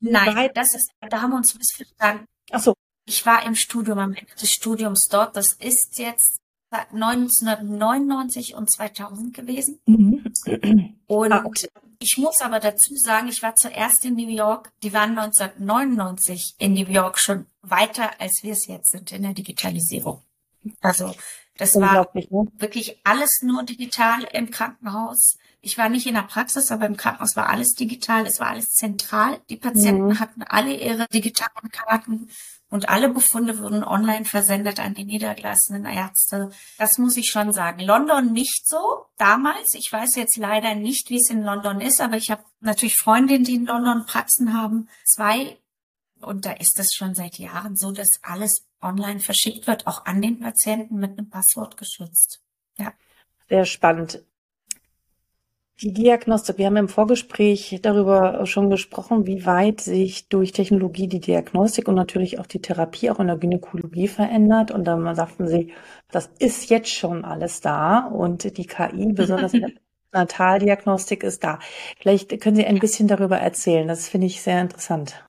Nein, 0.00 0.50
das 0.54 0.74
ist, 0.74 0.90
da 1.08 1.22
haben 1.22 1.30
wir 1.30 1.36
uns 1.36 1.56
missverstanden. 1.56 2.26
Ach 2.50 2.60
so. 2.60 2.74
Ich 3.08 3.24
war 3.24 3.46
im 3.46 3.54
Studium, 3.54 3.98
am 3.98 4.14
Ende 4.14 4.34
des 4.40 4.50
Studiums 4.50 5.06
dort. 5.10 5.36
Das 5.36 5.52
ist 5.52 5.98
jetzt 5.98 6.40
1999 6.70 8.54
und 8.54 8.70
2000 8.70 9.34
gewesen. 9.34 9.80
Mhm. 9.86 10.24
Und 11.06 11.32
ah, 11.32 11.44
okay. 11.44 11.68
Ich 11.98 12.18
muss 12.18 12.40
aber 12.40 12.60
dazu 12.60 12.94
sagen, 12.96 13.28
ich 13.28 13.42
war 13.42 13.54
zuerst 13.56 14.04
in 14.04 14.14
New 14.14 14.28
York. 14.28 14.72
Die 14.82 14.92
waren 14.92 15.18
1999 15.18 16.54
in 16.58 16.74
New 16.74 16.86
York 16.86 17.18
schon 17.18 17.46
weiter, 17.62 18.20
als 18.20 18.42
wir 18.42 18.52
es 18.52 18.66
jetzt 18.66 18.90
sind 18.90 19.12
in 19.12 19.22
der 19.22 19.34
Digitalisierung. 19.34 20.22
Also 20.80 21.14
das 21.58 21.74
war 21.76 22.08
ne? 22.14 22.46
wirklich 22.58 23.00
alles 23.04 23.40
nur 23.42 23.62
digital 23.62 24.24
im 24.32 24.50
Krankenhaus. 24.50 25.38
Ich 25.60 25.78
war 25.78 25.88
nicht 25.88 26.06
in 26.06 26.14
der 26.14 26.22
Praxis, 26.22 26.70
aber 26.70 26.86
im 26.86 26.96
Krankenhaus 26.96 27.34
war 27.34 27.48
alles 27.48 27.74
digital. 27.74 28.26
Es 28.26 28.38
war 28.40 28.48
alles 28.48 28.68
zentral. 28.68 29.40
Die 29.50 29.56
Patienten 29.56 30.08
mhm. 30.08 30.20
hatten 30.20 30.42
alle 30.42 30.74
ihre 30.74 31.06
digitalen 31.08 31.70
Karten 31.72 32.28
und 32.68 32.88
alle 32.88 33.08
Befunde 33.08 33.58
wurden 33.58 33.84
online 33.84 34.24
versendet 34.24 34.80
an 34.80 34.94
die 34.94 35.04
niedergelassenen 35.04 35.86
Ärzte. 35.86 36.50
Das 36.78 36.98
muss 36.98 37.16
ich 37.16 37.30
schon 37.30 37.52
sagen. 37.52 37.80
London 37.80 38.32
nicht 38.32 38.66
so 38.66 39.06
damals. 39.18 39.74
Ich 39.74 39.92
weiß 39.92 40.16
jetzt 40.16 40.36
leider 40.36 40.74
nicht, 40.74 41.08
wie 41.08 41.16
es 41.16 41.30
in 41.30 41.42
London 41.42 41.80
ist, 41.80 42.00
aber 42.00 42.16
ich 42.16 42.30
habe 42.30 42.44
natürlich 42.60 42.98
Freundinnen, 42.98 43.44
die 43.44 43.54
in 43.54 43.66
London 43.66 44.04
Praxen 44.06 44.52
haben. 44.52 44.88
Zwei. 45.04 45.58
Und 46.20 46.44
da 46.44 46.52
ist 46.52 46.78
es 46.80 46.92
schon 46.94 47.14
seit 47.14 47.38
Jahren 47.38 47.76
so, 47.76 47.92
dass 47.92 48.20
alles 48.22 48.66
online 48.82 49.20
verschickt 49.20 49.66
wird, 49.66 49.86
auch 49.86 50.04
an 50.04 50.20
den 50.20 50.40
Patienten 50.40 50.96
mit 50.96 51.12
einem 51.12 51.30
Passwort 51.30 51.76
geschützt. 51.76 52.40
Ja. 52.78 52.92
Sehr 53.48 53.64
spannend. 53.64 54.24
Die 55.82 55.92
Diagnostik, 55.92 56.56
wir 56.56 56.66
haben 56.66 56.76
im 56.76 56.88
Vorgespräch 56.88 57.80
darüber 57.82 58.46
schon 58.46 58.70
gesprochen, 58.70 59.26
wie 59.26 59.44
weit 59.44 59.82
sich 59.82 60.28
durch 60.28 60.52
Technologie 60.52 61.06
die 61.06 61.20
Diagnostik 61.20 61.86
und 61.86 61.94
natürlich 61.94 62.38
auch 62.38 62.46
die 62.46 62.62
Therapie 62.62 63.10
auch 63.10 63.20
in 63.20 63.26
der 63.26 63.36
Gynäkologie 63.36 64.08
verändert. 64.08 64.70
Und 64.70 64.84
dann 64.84 65.14
sagten 65.14 65.46
Sie, 65.46 65.74
das 66.10 66.30
ist 66.38 66.70
jetzt 66.70 66.88
schon 66.88 67.26
alles 67.26 67.60
da 67.60 68.06
und 68.06 68.56
die 68.56 68.66
KI, 68.66 69.12
besonders 69.12 69.52
in 69.52 69.60
der 69.60 69.70
Nataldiagnostik, 70.12 71.22
ist 71.22 71.44
da. 71.44 71.58
Vielleicht 72.00 72.40
können 72.40 72.56
Sie 72.56 72.64
ein 72.64 72.78
bisschen 72.78 73.06
darüber 73.06 73.36
erzählen. 73.36 73.86
Das 73.86 74.08
finde 74.08 74.28
ich 74.28 74.40
sehr 74.40 74.62
interessant. 74.62 75.26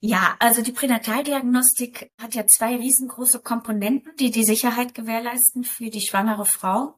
Ja, 0.00 0.36
also 0.38 0.62
die 0.62 0.72
Pränataldiagnostik 0.72 2.10
hat 2.18 2.34
ja 2.34 2.46
zwei 2.46 2.76
riesengroße 2.76 3.40
Komponenten, 3.40 4.12
die 4.18 4.30
die 4.30 4.44
Sicherheit 4.44 4.94
gewährleisten 4.94 5.64
für 5.64 5.90
die 5.90 6.00
schwangere 6.00 6.46
Frau. 6.46 6.94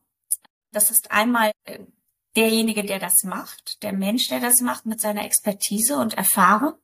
Das 0.70 0.92
ist 0.92 1.10
einmal 1.10 1.50
äh, 1.64 1.78
derjenige, 2.38 2.84
der 2.84 2.98
das 2.98 3.24
macht, 3.24 3.82
der 3.82 3.92
Mensch, 3.92 4.28
der 4.28 4.40
das 4.40 4.60
macht 4.60 4.86
mit 4.86 5.00
seiner 5.00 5.24
Expertise 5.24 5.96
und 5.96 6.14
Erfahrung. 6.14 6.74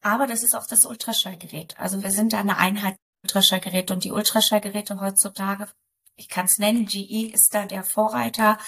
Aber 0.00 0.26
das 0.26 0.42
ist 0.42 0.54
auch 0.54 0.66
das 0.66 0.84
Ultraschallgerät. 0.84 1.78
Also 1.78 2.02
wir 2.02 2.10
sind 2.10 2.32
da 2.32 2.40
eine 2.40 2.58
Einheit 2.58 2.96
Ultraschallgerät 3.22 3.90
und 3.90 4.04
die 4.04 4.12
Ultraschallgeräte 4.12 5.00
heutzutage 5.00 5.68
ich 6.16 6.28
kann 6.28 6.46
es 6.46 6.58
nennen, 6.58 6.86
GE 6.86 7.30
ist 7.32 7.54
da 7.54 7.66
der 7.66 7.84
Vorreiter 7.84 8.58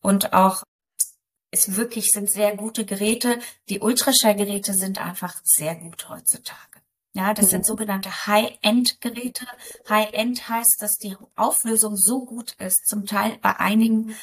und 0.00 0.32
auch 0.32 0.62
es 1.50 1.76
wirklich 1.76 2.08
sind 2.10 2.30
sehr 2.30 2.56
gute 2.56 2.84
Geräte. 2.86 3.38
Die 3.68 3.80
Ultraschallgeräte 3.80 4.72
sind 4.72 4.98
einfach 4.98 5.34
sehr 5.44 5.74
gut 5.74 6.08
heutzutage. 6.08 6.80
Ja, 7.12 7.34
das 7.34 7.46
mhm. 7.46 7.50
sind 7.50 7.66
sogenannte 7.66 8.26
High-End-Geräte. 8.26 9.46
High-End 9.86 10.48
heißt, 10.48 10.76
dass 10.80 10.96
die 10.96 11.14
Auflösung 11.36 11.96
so 11.96 12.24
gut 12.24 12.52
ist, 12.52 12.86
zum 12.88 13.04
Teil 13.04 13.36
bei 13.42 13.58
einigen 13.60 14.16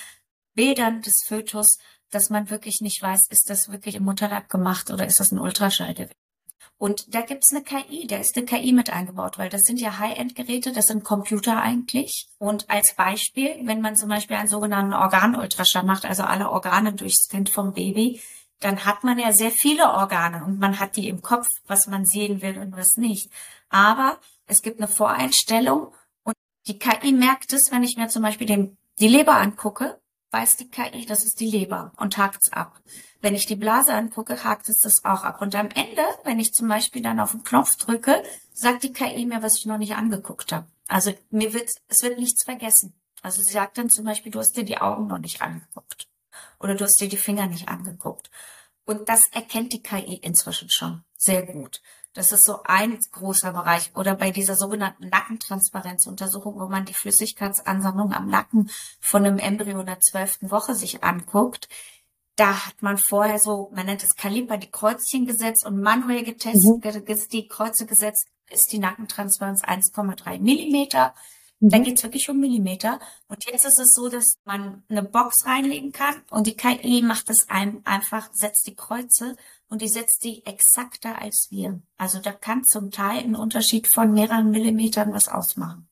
Bildern 0.60 1.02
des 1.02 1.24
Fötus, 1.26 1.78
dass 2.12 2.30
man 2.30 2.50
wirklich 2.50 2.82
nicht 2.82 3.02
weiß, 3.02 3.28
ist 3.30 3.50
das 3.50 3.72
wirklich 3.72 3.96
im 3.96 4.04
Mutterleib 4.04 4.50
gemacht 4.50 4.92
oder 4.92 5.08
ist 5.08 5.22
das 5.22 5.32
ein 5.32 5.40
Ultraschallgerät. 5.40 6.12
Und 6.78 7.16
da 7.16 7.22
gibt's 7.22 7.54
eine 7.54 7.64
KI, 7.64 8.08
da 8.08 8.18
ist 8.18 8.36
eine 8.36 8.46
KI 8.46 8.74
mit 8.74 8.90
eingebaut, 8.90 9.38
weil 9.38 9.48
das 9.48 9.62
sind 9.62 9.80
ja 9.80 10.00
High-End-Geräte, 10.00 10.74
das 10.74 10.88
sind 10.88 11.06
Computer 11.06 11.62
eigentlich. 11.62 12.28
Und 12.40 12.70
als 12.70 12.94
Beispiel, 12.94 13.56
wenn 13.64 13.80
man 13.80 13.96
zum 13.96 14.10
Beispiel 14.10 14.36
einen 14.36 14.50
sogenannten 14.50 14.94
Organultraschall 14.94 15.84
macht, 15.84 16.04
also 16.04 16.24
alle 16.24 16.50
Organe 16.50 16.92
durchscannt 16.92 17.50
vom 17.50 17.72
Baby, 17.74 18.22
dann 18.60 18.84
hat 18.84 19.06
man 19.06 19.18
ja 19.18 19.32
sehr 19.32 19.52
viele 19.52 19.94
Organe 19.94 20.44
und 20.44 20.60
man 20.60 20.78
hat 20.78 20.98
die 20.98 21.08
im 21.08 21.22
Kopf, 21.22 21.48
was 21.68 21.88
man 21.88 22.04
sehen 22.04 22.42
will 22.42 22.58
und 22.58 22.76
was 22.76 22.98
nicht. 22.98 23.32
Aber 23.70 24.20
es 24.46 24.62
gibt 24.62 24.82
eine 24.82 24.90
Voreinstellung 24.90 25.94
und 26.24 26.36
die 26.68 26.78
KI 26.78 27.14
merkt 27.14 27.54
es, 27.54 27.72
wenn 27.72 27.84
ich 27.84 27.96
mir 27.96 28.10
zum 28.10 28.24
Beispiel 28.24 28.48
den, 28.48 28.78
die 29.00 29.08
Leber 29.08 29.38
angucke, 29.38 30.02
weiß 30.32 30.58
die 30.58 30.70
KI, 30.70 31.06
das 31.06 31.24
ist 31.24 31.40
die 31.40 31.50
Leber 31.50 31.92
und 31.98 32.18
hakt's 32.18 32.52
ab. 32.52 32.82
Wenn 33.22 33.36
ich 33.36 33.46
die 33.46 33.56
Blase 33.56 33.94
angucke, 33.94 34.44
hakt 34.44 34.70
es 34.70 34.80
das 34.80 35.04
auch 35.04 35.24
ab. 35.24 35.42
Und 35.42 35.56
am 35.56 35.70
Ende, 35.70 36.04
wenn 36.24 36.40
ich 36.40 36.54
zum 36.54 36.68
Beispiel 36.68 37.02
dann 37.02 37.20
auf 37.20 37.32
den 37.32 37.44
Knopf 37.44 37.76
drücke, 37.78 38.24
sagt 38.54 38.84
die 38.84 38.94
KI 38.94 39.26
mir, 39.26 39.42
was 39.42 39.58
ich 39.58 39.66
noch 39.66 39.78
nicht 39.78 39.96
angeguckt 39.96 40.52
habe. 40.52 40.68
Also 40.88 41.14
mir 41.30 41.54
wird, 41.54 41.70
es 41.88 42.02
wird 42.02 42.20
nichts 42.20 42.44
vergessen. 42.44 42.94
Also 43.22 43.42
sie 43.42 43.54
sagt 43.54 43.78
dann 43.78 43.90
zum 43.90 44.06
Beispiel, 44.06 44.32
du 44.32 44.40
hast 44.40 44.56
dir 44.56 44.64
die 44.64 44.78
Augen 44.78 45.08
noch 45.08 45.18
nicht 45.18 45.42
angeguckt. 45.42 46.08
Oder 46.60 46.76
du 46.76 46.86
hast 46.86 47.00
dir 47.02 47.10
die 47.10 47.18
Finger 47.18 47.48
nicht 47.48 47.68
angeguckt. 47.68 48.30
Und 48.86 49.08
das 49.10 49.22
erkennt 49.32 49.74
die 49.74 49.84
KI 49.84 50.16
inzwischen 50.16 50.70
schon 50.70 51.04
sehr 51.16 51.46
gut. 51.46 51.82
Das 52.14 52.32
ist 52.32 52.44
so 52.44 52.64
ein 52.64 52.98
großer 53.12 53.54
Bereich. 53.54 53.92
Oder 53.96 54.16
bei 54.16 54.32
dieser 54.32 54.56
sogenannten 54.56 55.10
Nackentransparenzuntersuchung, 55.10 56.60
wo 56.60 56.68
man 56.68 56.86
die 56.86 56.94
Flüssigkeitsansammlung 56.94 58.14
am 58.14 58.28
Nacken 58.28 58.70
von 59.00 59.26
einem 59.26 59.38
Embryo 59.38 59.80
in 59.80 59.86
der 59.86 60.00
zwölften 60.00 60.52
Woche 60.52 60.76
sich 60.76 61.04
anguckt 61.04 61.68
da 62.40 62.66
hat 62.66 62.82
man 62.82 62.98
vorher 62.98 63.38
so, 63.38 63.70
man 63.74 63.86
nennt 63.86 64.04
es 64.04 64.16
Kaliber, 64.16 64.58
die 64.58 64.72
Kreuzchen 64.72 65.26
gesetzt 65.26 65.66
und 65.66 65.82
manuell 65.82 66.24
getestet, 66.24 66.84
mhm. 66.84 67.28
die 67.32 67.48
Kreuze 67.48 67.86
gesetzt, 67.86 68.28
ist 68.50 68.72
die 68.72 68.80
Nackentransparenz 68.80 69.64
1,3 69.64 70.40
Millimeter. 70.40 71.14
Mhm. 71.60 71.70
Da 71.70 71.80
geht's 71.80 72.04
wirklich 72.04 72.30
um 72.30 72.40
Millimeter. 72.40 73.00
Und 73.28 73.46
jetzt 73.46 73.66
ist 73.66 73.80
es 73.80 73.94
so, 73.94 74.10
dass 74.10 74.38
man 74.46 74.84
eine 74.90 75.04
Box 75.04 75.46
reinlegen 75.46 75.92
kann 75.92 76.22
und 76.30 76.48
die 76.48 76.56
KI 76.56 77.02
macht 77.02 77.30
es 77.30 77.50
einem 77.50 77.82
einfach, 77.86 78.30
setzt 78.34 78.68
die 78.68 78.76
Kreuze 78.76 79.36
und 79.70 79.82
die 79.82 79.88
setzt 79.88 80.24
die 80.24 80.46
exakter 80.46 81.22
als 81.22 81.48
wir. 81.52 81.82
Also 81.98 82.20
da 82.20 82.32
kann 82.32 82.64
zum 82.64 82.92
Teil 82.92 83.20
ein 83.20 83.36
Unterschied 83.36 83.88
von 83.94 84.14
mehreren 84.14 84.52
Millimetern 84.52 85.14
was 85.14 85.28
ausmachen. 85.28 85.88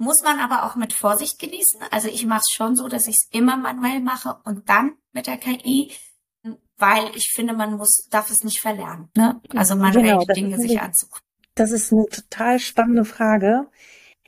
Muss 0.00 0.22
man 0.22 0.38
aber 0.38 0.64
auch 0.64 0.76
mit 0.76 0.92
Vorsicht 0.92 1.40
genießen. 1.40 1.80
Also 1.90 2.06
ich 2.08 2.24
mache 2.24 2.42
es 2.46 2.54
schon 2.54 2.76
so, 2.76 2.86
dass 2.86 3.08
ich 3.08 3.16
es 3.16 3.28
immer 3.32 3.56
manuell 3.56 4.00
mache 4.00 4.38
und 4.44 4.68
dann 4.68 4.92
mit 5.12 5.26
der 5.26 5.38
KI, 5.38 5.92
weil 6.76 7.10
ich 7.16 7.32
finde, 7.34 7.52
man 7.52 7.76
muss, 7.76 8.06
darf 8.08 8.30
es 8.30 8.44
nicht 8.44 8.60
verlernen. 8.60 9.10
Ne? 9.16 9.40
Also 9.56 9.74
manuell 9.74 10.18
genau, 10.18 10.24
Dinge 10.34 10.58
sich 10.58 10.80
anzugucken. 10.80 11.26
Das 11.56 11.72
ist 11.72 11.92
eine 11.92 12.06
total 12.06 12.60
spannende 12.60 13.04
Frage. 13.04 13.66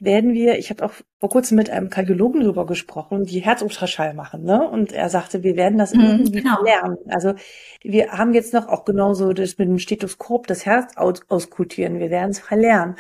Werden 0.03 0.33
wir, 0.33 0.59
ich 0.59 0.71
habe 0.71 0.85
auch 0.85 0.93
vor 1.19 1.29
kurzem 1.29 1.57
mit 1.57 1.69
einem 1.69 1.91
Kardiologen 1.91 2.41
darüber 2.41 2.65
gesprochen, 2.65 3.25
die 3.25 3.41
Herzultraschall 3.41 4.15
machen, 4.15 4.45
ne? 4.45 4.69
Und 4.69 4.93
er 4.93 5.11
sagte, 5.11 5.43
wir 5.43 5.57
werden 5.57 5.79
das 5.79 5.93
mhm, 5.93 6.01
irgendwie 6.01 6.43
genau. 6.43 6.63
lernen. 6.63 6.97
Also 7.09 7.35
wir 7.83 8.13
haben 8.13 8.33
jetzt 8.33 8.55
noch 8.55 8.69
auch 8.69 8.87
genauso 8.87 9.35
das 9.35 9.59
mit 9.59 9.69
dem 9.69 9.79
Stethoskop 9.79 10.47
das 10.47 10.65
Herz 10.65 10.97
aus 10.97 11.21
auskultieren. 11.29 11.99
Wir 11.99 12.09
werden 12.09 12.31
es 12.31 12.39
verlernen. 12.39 12.97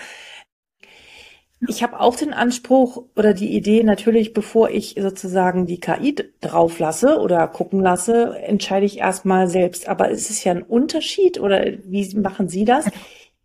Ich 1.68 1.82
habe 1.82 2.00
auch 2.00 2.16
den 2.16 2.32
Anspruch 2.32 3.04
oder 3.16 3.34
die 3.34 3.54
Idee, 3.54 3.82
natürlich, 3.82 4.32
bevor 4.32 4.70
ich 4.70 4.96
sozusagen 4.98 5.66
die 5.66 5.78
KI 5.78 6.16
drauf 6.40 6.78
lasse 6.78 7.18
oder 7.18 7.46
gucken 7.48 7.80
lasse, 7.80 8.34
entscheide 8.38 8.86
ich 8.86 8.98
erstmal 8.98 9.46
selbst. 9.48 9.86
Aber 9.86 10.10
es 10.10 10.30
ist 10.30 10.42
ja 10.44 10.52
ein 10.52 10.62
Unterschied 10.62 11.38
oder 11.38 11.62
wie 11.84 12.16
machen 12.16 12.48
Sie 12.48 12.64
das? 12.64 12.86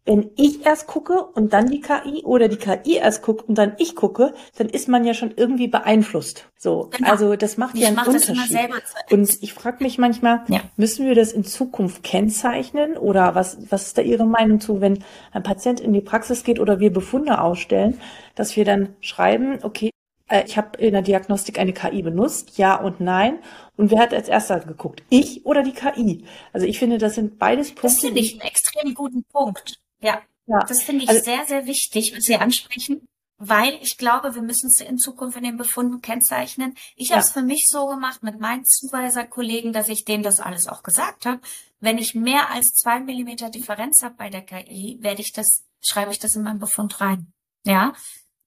Wenn 0.06 0.30
ich 0.36 0.66
erst 0.66 0.86
gucke 0.86 1.24
und 1.26 1.52
dann 1.52 1.68
die 1.68 1.82
KI 1.82 2.24
oder 2.24 2.48
die 2.48 2.58
KI 2.58 2.98
erst 2.98 3.24
guckt 3.24 3.50
und 3.50 3.58
dann 3.58 3.74
ich 3.80 3.96
gucke, 3.96 4.34
dann 4.58 4.70
ist 4.70 4.88
man 4.88 5.04
ja 5.04 5.16
schon 5.16 5.34
irgendwie 5.36 5.68
beeinflusst. 5.68 6.48
So, 6.58 6.90
genau. 6.96 7.10
also 7.10 7.36
das 7.36 7.58
macht 7.58 7.76
ich 7.76 7.82
ja 7.82 7.88
einen 7.88 7.96
mach 7.96 8.08
Unterschied. 8.08 8.70
und 9.12 9.42
ich 9.42 9.54
frage 9.54 9.84
mich 9.84 9.98
manchmal, 9.98 10.44
ja. 10.48 10.62
müssen 10.78 11.08
wir 11.08 11.16
das 11.16 11.32
in 11.32 11.44
Zukunft 11.44 12.04
kennzeichnen 12.04 12.98
oder 12.98 13.34
was 13.34 13.58
was 13.70 13.88
ist 13.88 13.98
da 13.98 14.04
Ihre 14.04 14.26
Meinung 14.26 14.60
zu, 14.60 14.80
wenn 14.80 15.04
ein 15.32 15.44
Patient 15.44 15.80
in 15.80 15.92
die 15.92 16.02
Praxis 16.02 16.44
geht 16.44 16.60
oder 16.60 16.80
wir 16.80 16.94
Befunde 16.94 17.42
ausstellen, 17.42 18.00
dass 18.36 18.56
wir 18.56 18.66
dann 18.66 18.96
schreiben, 19.02 19.60
okay, 19.64 19.90
äh, 20.30 20.44
ich 20.46 20.58
habe 20.58 20.78
in 20.78 20.94
der 20.94 21.02
Diagnostik 21.02 21.58
eine 21.58 21.74
KI 21.74 22.04
benutzt, 22.04 22.58
ja 22.58 22.76
und 22.76 23.00
nein. 23.00 23.40
Und 23.76 23.92
wer 23.92 24.00
hat 24.00 24.14
als 24.14 24.30
erster 24.30 24.60
geguckt? 24.60 25.04
Ich 25.10 25.46
oder 25.46 25.64
die 25.64 25.74
KI? 25.74 26.26
Also 26.54 26.68
ich 26.68 26.78
finde, 26.80 27.00
das 27.00 27.16
sind 27.16 27.40
beides 27.40 27.70
Punkte. 27.70 27.88
Das 27.88 28.00
finde 28.00 28.20
ich 28.20 28.34
einen 28.34 28.50
extrem 28.50 28.94
guten 28.94 29.24
Punkt. 29.24 29.80
Ja, 30.06 30.22
ja. 30.46 30.60
das 30.60 30.84
finde 30.84 31.04
ich 31.04 31.10
also, 31.10 31.24
sehr, 31.24 31.46
sehr 31.46 31.66
wichtig, 31.66 32.14
was 32.16 32.24
Sie 32.24 32.36
ansprechen, 32.36 33.08
weil 33.38 33.74
ich 33.82 33.98
glaube, 33.98 34.36
wir 34.36 34.42
müssen 34.42 34.68
es 34.68 34.80
in 34.80 34.98
Zukunft 34.98 35.38
in 35.38 35.44
den 35.44 35.58
Befunden 35.58 36.02
kennzeichnen. 36.02 36.76
Ich 36.96 37.10
ja. 37.10 37.16
habe 37.16 37.26
es 37.26 37.32
für 37.32 37.42
mich 37.42 37.66
so 37.68 37.88
gemacht 37.88 38.24
mit 38.24 38.40
meinen 38.40 38.64
Zuweiser-Kollegen, 38.64 39.74
dass 39.74 39.90
ich 39.90 40.06
denen 40.06 40.24
das 40.24 40.40
alles 40.40 40.68
auch 40.68 40.84
gesagt 40.84 41.26
habe. 41.26 41.42
Wenn 41.80 41.98
ich 41.98 42.16
mehr 42.16 42.52
als 42.52 42.74
zwei 42.74 43.00
Millimeter 43.00 43.50
Differenz 43.50 44.04
habe 44.04 44.16
bei 44.16 44.30
der 44.30 44.42
KI, 44.42 45.00
werde 45.02 45.22
ich 45.22 45.34
das, 45.34 45.66
schreibe 45.82 46.12
ich 46.12 46.20
das 46.20 46.36
in 46.36 46.44
meinen 46.44 46.60
Befund 46.60 47.02
rein. 47.02 47.32
Ja, 47.66 47.94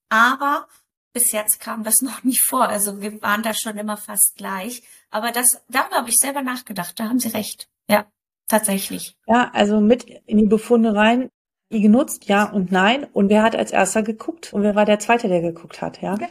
aber 0.09 0.69
bis 1.12 1.33
jetzt 1.33 1.61
kam 1.61 1.83
das 1.83 1.97
noch 2.03 2.23
nie 2.23 2.38
vor. 2.38 2.69
Also 2.69 3.00
wir 3.00 3.21
waren 3.21 3.43
da 3.43 3.53
schon 3.53 3.77
immer 3.77 3.97
fast 3.97 4.37
gleich. 4.37 4.83
Aber 5.11 5.33
das, 5.33 5.62
darüber 5.69 5.97
habe 5.97 6.11
ich 6.11 6.19
selber 6.19 6.43
nachgedacht. 6.43 6.99
Da 6.99 7.09
haben 7.09 7.19
Sie 7.19 7.29
recht. 7.29 7.69
Ja, 7.91 8.07
tatsächlich. 8.47 9.17
Ja, 9.27 9.50
also 9.53 9.81
mit 9.81 10.05
in 10.05 10.38
die 10.38 10.47
Befunde 10.47 10.95
rein 10.95 11.31
die 11.73 11.81
genutzt? 11.81 12.27
Ja 12.27 12.51
und 12.51 12.73
nein. 12.73 13.07
Und 13.13 13.29
wer 13.29 13.43
hat 13.43 13.57
als 13.57 13.73
erster 13.73 14.03
geguckt? 14.03 14.53
Und 14.53 14.63
wer 14.63 14.75
war 14.75 14.85
der 14.85 14.99
Zweite, 14.99 15.29
der 15.29 15.41
geguckt 15.41 15.83
hat? 15.83 16.01
Ja. 16.03 16.15
Genau. 16.15 16.31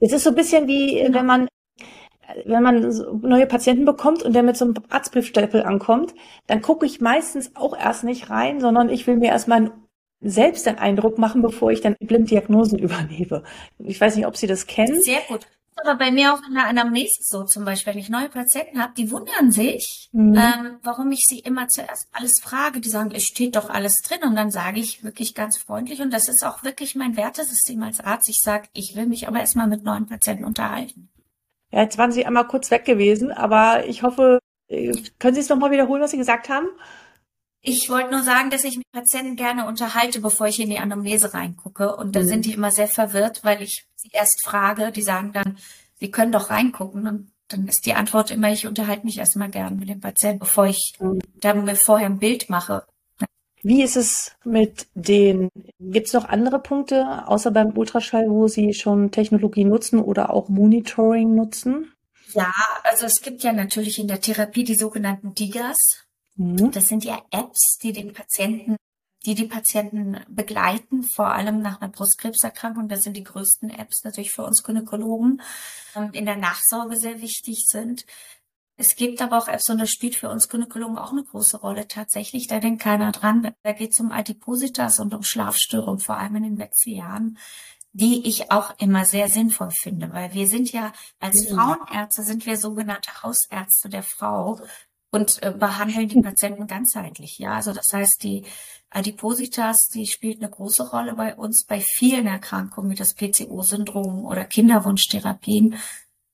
Es 0.00 0.12
ist 0.12 0.24
so 0.24 0.30
ein 0.30 0.36
bisschen 0.36 0.66
wie, 0.66 1.02
genau. 1.02 1.18
wenn 1.18 1.26
man 1.26 1.48
wenn 2.44 2.62
man 2.62 2.82
neue 3.22 3.46
Patienten 3.46 3.86
bekommt 3.86 4.22
und 4.22 4.34
der 4.34 4.42
mit 4.42 4.54
so 4.54 4.66
einem 4.66 4.74
Arztbriefstempel 4.90 5.62
ankommt, 5.62 6.14
dann 6.46 6.60
gucke 6.60 6.84
ich 6.84 7.00
meistens 7.00 7.56
auch 7.56 7.74
erst 7.74 8.04
nicht 8.04 8.28
rein, 8.28 8.60
sondern 8.60 8.90
ich 8.90 9.06
will 9.06 9.16
mir 9.16 9.30
erstmal 9.30 9.70
selbst 10.20 10.68
einen 10.68 10.78
Eindruck 10.78 11.16
machen, 11.16 11.40
bevor 11.40 11.70
ich 11.70 11.80
dann 11.80 11.96
Blinddiagnosen 11.98 12.78
übernehme. 12.78 13.44
Ich 13.78 13.98
weiß 13.98 14.16
nicht, 14.16 14.26
ob 14.26 14.36
Sie 14.36 14.46
das 14.46 14.66
kennen. 14.66 15.00
Sehr 15.00 15.20
gut 15.26 15.46
aber 15.82 15.96
bei 15.96 16.10
mir 16.10 16.34
auch 16.34 16.40
in 16.46 16.54
der 16.54 16.66
Anamnese 16.66 17.20
so 17.20 17.44
zum 17.44 17.64
Beispiel, 17.64 17.92
wenn 17.92 18.00
ich 18.00 18.08
neue 18.08 18.28
Patienten 18.28 18.82
habe, 18.82 18.92
die 18.96 19.10
wundern 19.10 19.50
sich, 19.50 20.08
mhm. 20.12 20.34
ähm, 20.34 20.78
warum 20.82 21.10
ich 21.12 21.24
sie 21.26 21.38
immer 21.40 21.68
zuerst 21.68 22.08
alles 22.12 22.40
frage. 22.42 22.80
Die 22.80 22.88
sagen, 22.88 23.10
es 23.14 23.24
steht 23.24 23.56
doch 23.56 23.70
alles 23.70 23.94
drin. 24.02 24.22
Und 24.22 24.36
dann 24.36 24.50
sage 24.50 24.80
ich 24.80 25.04
wirklich 25.04 25.34
ganz 25.34 25.58
freundlich, 25.58 26.00
und 26.00 26.12
das 26.12 26.28
ist 26.28 26.44
auch 26.44 26.62
wirklich 26.62 26.94
mein 26.94 27.16
Wertesystem 27.16 27.82
als 27.82 28.00
Arzt, 28.00 28.28
ich 28.28 28.40
sage, 28.40 28.68
ich 28.72 28.96
will 28.96 29.06
mich 29.06 29.28
aber 29.28 29.40
erstmal 29.40 29.66
mit 29.66 29.84
neuen 29.84 30.06
Patienten 30.06 30.44
unterhalten. 30.44 31.08
Ja, 31.70 31.82
jetzt 31.82 31.98
waren 31.98 32.12
Sie 32.12 32.24
einmal 32.24 32.46
kurz 32.46 32.70
weg 32.70 32.84
gewesen, 32.84 33.30
aber 33.30 33.86
ich 33.86 34.02
hoffe, 34.02 34.38
äh, 34.68 34.92
können 35.18 35.34
Sie 35.34 35.40
es 35.40 35.48
nochmal 35.48 35.70
wiederholen, 35.70 36.02
was 36.02 36.12
Sie 36.12 36.16
gesagt 36.16 36.48
haben? 36.48 36.66
Ich 37.68 37.90
wollte 37.90 38.10
nur 38.10 38.22
sagen, 38.22 38.50
dass 38.50 38.64
ich 38.64 38.78
mit 38.78 38.90
Patienten 38.92 39.36
gerne 39.36 39.66
unterhalte, 39.66 40.20
bevor 40.20 40.46
ich 40.46 40.58
in 40.58 40.70
die 40.70 40.78
Anamnese 40.78 41.34
reingucke. 41.34 41.94
Und 41.96 42.16
da 42.16 42.20
mhm. 42.20 42.26
sind 42.26 42.46
die 42.46 42.54
immer 42.54 42.70
sehr 42.70 42.88
verwirrt, 42.88 43.44
weil 43.44 43.60
ich 43.62 43.86
sie 43.94 44.08
erst 44.12 44.42
frage. 44.42 44.90
Die 44.90 45.02
sagen 45.02 45.32
dann, 45.32 45.58
sie 46.00 46.10
können 46.10 46.32
doch 46.32 46.48
reingucken. 46.48 47.06
Und 47.06 47.30
dann 47.48 47.68
ist 47.68 47.84
die 47.84 47.92
Antwort 47.92 48.30
immer, 48.30 48.50
ich 48.50 48.66
unterhalte 48.66 49.04
mich 49.04 49.18
erstmal 49.18 49.50
gern 49.50 49.76
mit 49.76 49.90
dem 49.90 50.00
Patienten, 50.00 50.38
bevor 50.38 50.66
ich 50.66 50.94
mhm. 50.98 51.18
da 51.34 51.52
mir 51.52 51.76
vorher 51.76 52.06
ein 52.06 52.18
Bild 52.18 52.48
mache. 52.48 52.86
Wie 53.62 53.82
ist 53.82 53.96
es 53.96 54.32
mit 54.44 54.86
den, 54.94 55.50
gibt 55.78 56.06
es 56.06 56.12
noch 56.14 56.24
andere 56.24 56.60
Punkte, 56.60 57.26
außer 57.26 57.50
beim 57.50 57.76
Ultraschall, 57.76 58.30
wo 58.30 58.46
Sie 58.48 58.72
schon 58.72 59.10
Technologie 59.10 59.64
nutzen 59.64 60.00
oder 60.00 60.32
auch 60.32 60.48
Monitoring 60.48 61.34
nutzen? 61.34 61.92
Ja, 62.32 62.52
also 62.84 63.06
es 63.06 63.20
gibt 63.20 63.42
ja 63.42 63.52
natürlich 63.52 63.98
in 63.98 64.08
der 64.08 64.20
Therapie 64.20 64.64
die 64.64 64.76
sogenannten 64.76 65.34
DIGAs. 65.34 66.07
Mhm. 66.38 66.70
Das 66.70 66.88
sind 66.88 67.04
ja 67.04 67.20
Apps, 67.30 67.78
die 67.82 67.92
den 67.92 68.12
Patienten, 68.12 68.76
die 69.26 69.34
die 69.34 69.46
Patienten 69.46 70.20
begleiten, 70.28 71.02
vor 71.02 71.32
allem 71.32 71.60
nach 71.60 71.80
einer 71.80 71.90
Brustkrebserkrankung. 71.90 72.88
Das 72.88 73.02
sind 73.02 73.16
die 73.16 73.24
größten 73.24 73.70
Apps 73.70 74.04
natürlich 74.04 74.30
für 74.30 74.44
uns 74.44 74.62
Gynäkologen, 74.62 75.42
ähm, 75.96 76.10
in 76.12 76.24
der 76.24 76.36
Nachsorge 76.36 76.96
sehr 76.96 77.20
wichtig 77.20 77.66
sind. 77.66 78.06
Es 78.76 78.94
gibt 78.94 79.20
aber 79.20 79.38
auch 79.38 79.48
Apps 79.48 79.68
und 79.68 79.78
das 79.78 79.90
spielt 79.90 80.14
für 80.14 80.30
uns 80.30 80.48
Gynäkologen 80.48 80.98
auch 80.98 81.10
eine 81.10 81.24
große 81.24 81.58
Rolle 81.58 81.88
tatsächlich. 81.88 82.46
Da 82.46 82.60
denkt 82.60 82.80
keiner 82.80 83.10
dran. 83.10 83.52
Da 83.64 83.72
geht 83.72 83.90
es 83.90 83.98
um 83.98 84.12
Adipositas 84.12 85.00
und 85.00 85.14
um 85.14 85.24
Schlafstörungen, 85.24 85.98
vor 85.98 86.16
allem 86.16 86.36
in 86.36 86.42
den 86.44 86.58
Wechseljahren 86.58 87.36
die 87.92 88.28
ich 88.28 88.52
auch 88.52 88.78
immer 88.78 89.04
sehr 89.04 89.28
sinnvoll 89.28 89.70
finde, 89.70 90.12
weil 90.12 90.32
wir 90.34 90.46
sind 90.46 90.70
ja 90.70 90.92
als 91.18 91.48
Frauenärzte 91.48 92.22
sind 92.22 92.46
wir 92.46 92.56
sogenannte 92.56 93.10
Hausärzte 93.22 93.88
der 93.88 94.02
Frau 94.02 94.60
und 95.10 95.42
äh, 95.42 95.52
behandeln 95.52 96.08
die 96.08 96.20
Patienten 96.20 96.66
ganzheitlich. 96.66 97.38
Ja, 97.38 97.54
also 97.54 97.72
das 97.72 97.86
heißt, 97.92 98.22
die 98.22 98.44
Adipositas, 98.90 99.88
die 99.92 100.06
spielt 100.06 100.42
eine 100.42 100.50
große 100.50 100.90
Rolle 100.90 101.14
bei 101.14 101.34
uns 101.34 101.64
bei 101.64 101.80
vielen 101.80 102.26
Erkrankungen 102.26 102.90
wie 102.90 102.94
das 102.94 103.14
PCO-Syndrom 103.14 104.24
oder 104.24 104.44
Kinderwunschtherapien 104.44 105.76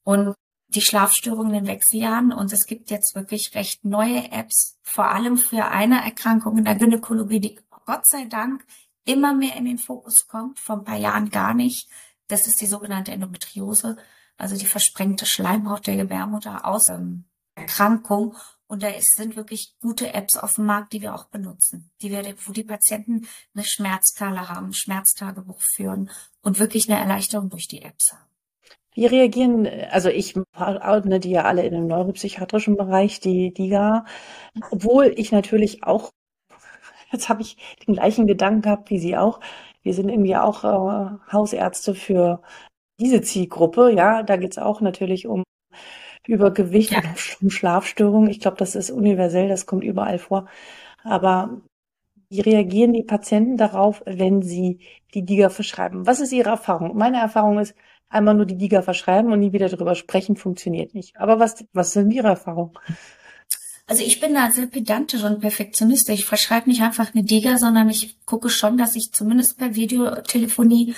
und 0.04 0.34
die 0.68 0.80
Schlafstörungen 0.80 1.54
in 1.54 1.66
Wechseljahren. 1.66 2.32
Und 2.32 2.52
es 2.52 2.66
gibt 2.66 2.90
jetzt 2.90 3.14
wirklich 3.14 3.54
recht 3.54 3.84
neue 3.84 4.30
Apps, 4.32 4.78
vor 4.82 5.10
allem 5.10 5.36
für 5.36 5.66
eine 5.66 6.04
Erkrankung 6.04 6.58
in 6.58 6.64
der 6.64 6.76
Gynäkologie, 6.76 7.40
die 7.40 7.58
Gott 7.86 8.06
sei 8.06 8.24
Dank 8.24 8.64
immer 9.04 9.34
mehr 9.34 9.56
in 9.56 9.66
den 9.66 9.78
Fokus 9.78 10.26
kommt, 10.26 10.58
vor 10.58 10.78
ein 10.78 10.84
paar 10.84 10.96
Jahren 10.96 11.30
gar 11.30 11.54
nicht. 11.54 11.88
Das 12.28 12.46
ist 12.46 12.60
die 12.60 12.66
sogenannte 12.66 13.12
Endometriose, 13.12 13.96
also 14.38 14.56
die 14.56 14.66
versprengte 14.66 15.26
Schleimhaut 15.26 15.86
der 15.86 15.96
Gebärmutter 15.96 16.64
aus 16.64 16.88
ähm, 16.88 17.24
Erkrankung. 17.54 18.36
Und 18.66 18.82
da 18.82 18.88
sind 18.98 19.36
wirklich 19.36 19.74
gute 19.80 20.14
Apps 20.14 20.36
auf 20.36 20.54
dem 20.54 20.64
Markt, 20.64 20.92
die 20.92 21.02
wir 21.02 21.14
auch 21.14 21.26
benutzen, 21.26 21.90
die 22.00 22.10
wir, 22.10 22.22
wo 22.46 22.52
die 22.52 22.64
Patienten 22.64 23.26
eine 23.54 23.64
Schmerzskala 23.64 24.48
haben, 24.48 24.72
Schmerztagebuch 24.72 25.60
führen 25.60 26.10
und 26.40 26.58
wirklich 26.58 26.88
eine 26.90 26.98
Erleichterung 26.98 27.50
durch 27.50 27.68
die 27.68 27.82
Apps 27.82 28.12
haben. 28.12 28.24
Wie 28.94 29.06
reagieren, 29.06 29.66
also 29.90 30.08
ich 30.08 30.34
ordne 30.56 31.18
die 31.18 31.30
ja 31.30 31.44
alle 31.44 31.66
in 31.66 31.72
dem 31.72 31.88
neuropsychiatrischen 31.88 32.76
Bereich, 32.76 33.18
die 33.18 33.52
DIGA, 33.52 34.04
obwohl 34.70 35.12
ich 35.16 35.32
natürlich 35.32 35.82
auch, 35.82 36.12
jetzt 37.10 37.28
habe 37.28 37.42
ich 37.42 37.56
den 37.86 37.94
gleichen 37.94 38.26
Gedanken 38.28 38.62
gehabt 38.62 38.90
wie 38.90 39.00
Sie 39.00 39.16
auch, 39.16 39.40
wir 39.82 39.94
sind 39.94 40.08
irgendwie 40.08 40.36
auch 40.36 40.64
äh, 40.64 41.32
Hausärzte 41.32 41.94
für 41.94 42.40
diese 43.00 43.20
Zielgruppe, 43.20 43.92
ja, 43.92 44.22
da 44.22 44.36
geht 44.36 44.52
es 44.52 44.58
auch 44.58 44.80
natürlich 44.80 45.26
um 45.26 45.42
Übergewicht 46.26 46.92
ja. 46.92 47.02
und 47.40 47.50
Schlafstörungen. 47.50 48.30
Ich 48.30 48.40
glaube, 48.40 48.56
das 48.56 48.74
ist 48.74 48.90
universell, 48.90 49.48
das 49.48 49.66
kommt 49.66 49.84
überall 49.84 50.18
vor. 50.18 50.46
Aber 51.02 51.60
wie 52.28 52.40
reagieren 52.40 52.92
die 52.92 53.02
Patienten 53.02 53.56
darauf, 53.56 54.02
wenn 54.06 54.42
sie 54.42 54.80
die 55.14 55.24
DIGA 55.24 55.50
verschreiben? 55.50 56.06
Was 56.06 56.20
ist 56.20 56.32
Ihre 56.32 56.50
Erfahrung? 56.50 56.96
Meine 56.96 57.18
Erfahrung 57.18 57.58
ist, 57.58 57.74
einmal 58.08 58.34
nur 58.34 58.46
die 58.46 58.56
DIGA 58.56 58.82
verschreiben 58.82 59.32
und 59.32 59.40
nie 59.40 59.52
wieder 59.52 59.68
darüber 59.68 59.94
sprechen, 59.94 60.36
funktioniert 60.36 60.94
nicht. 60.94 61.16
Aber 61.16 61.38
was, 61.38 61.64
was 61.72 61.92
sind 61.92 62.10
Ihre 62.10 62.28
Erfahrungen? 62.28 62.72
Also 63.86 64.02
ich 64.02 64.18
bin 64.18 64.34
da 64.34 64.50
sehr 64.50 64.66
pedantisch 64.66 65.22
und 65.24 65.40
perfektionistisch. 65.40 66.20
Ich 66.20 66.24
verschreibe 66.24 66.70
nicht 66.70 66.80
einfach 66.80 67.14
eine 67.14 67.22
DIGA, 67.22 67.58
sondern 67.58 67.90
ich 67.90 68.16
gucke 68.24 68.48
schon, 68.48 68.78
dass 68.78 68.96
ich 68.96 69.12
zumindest 69.12 69.58
per 69.58 69.74
Videotelefonie 69.74 70.94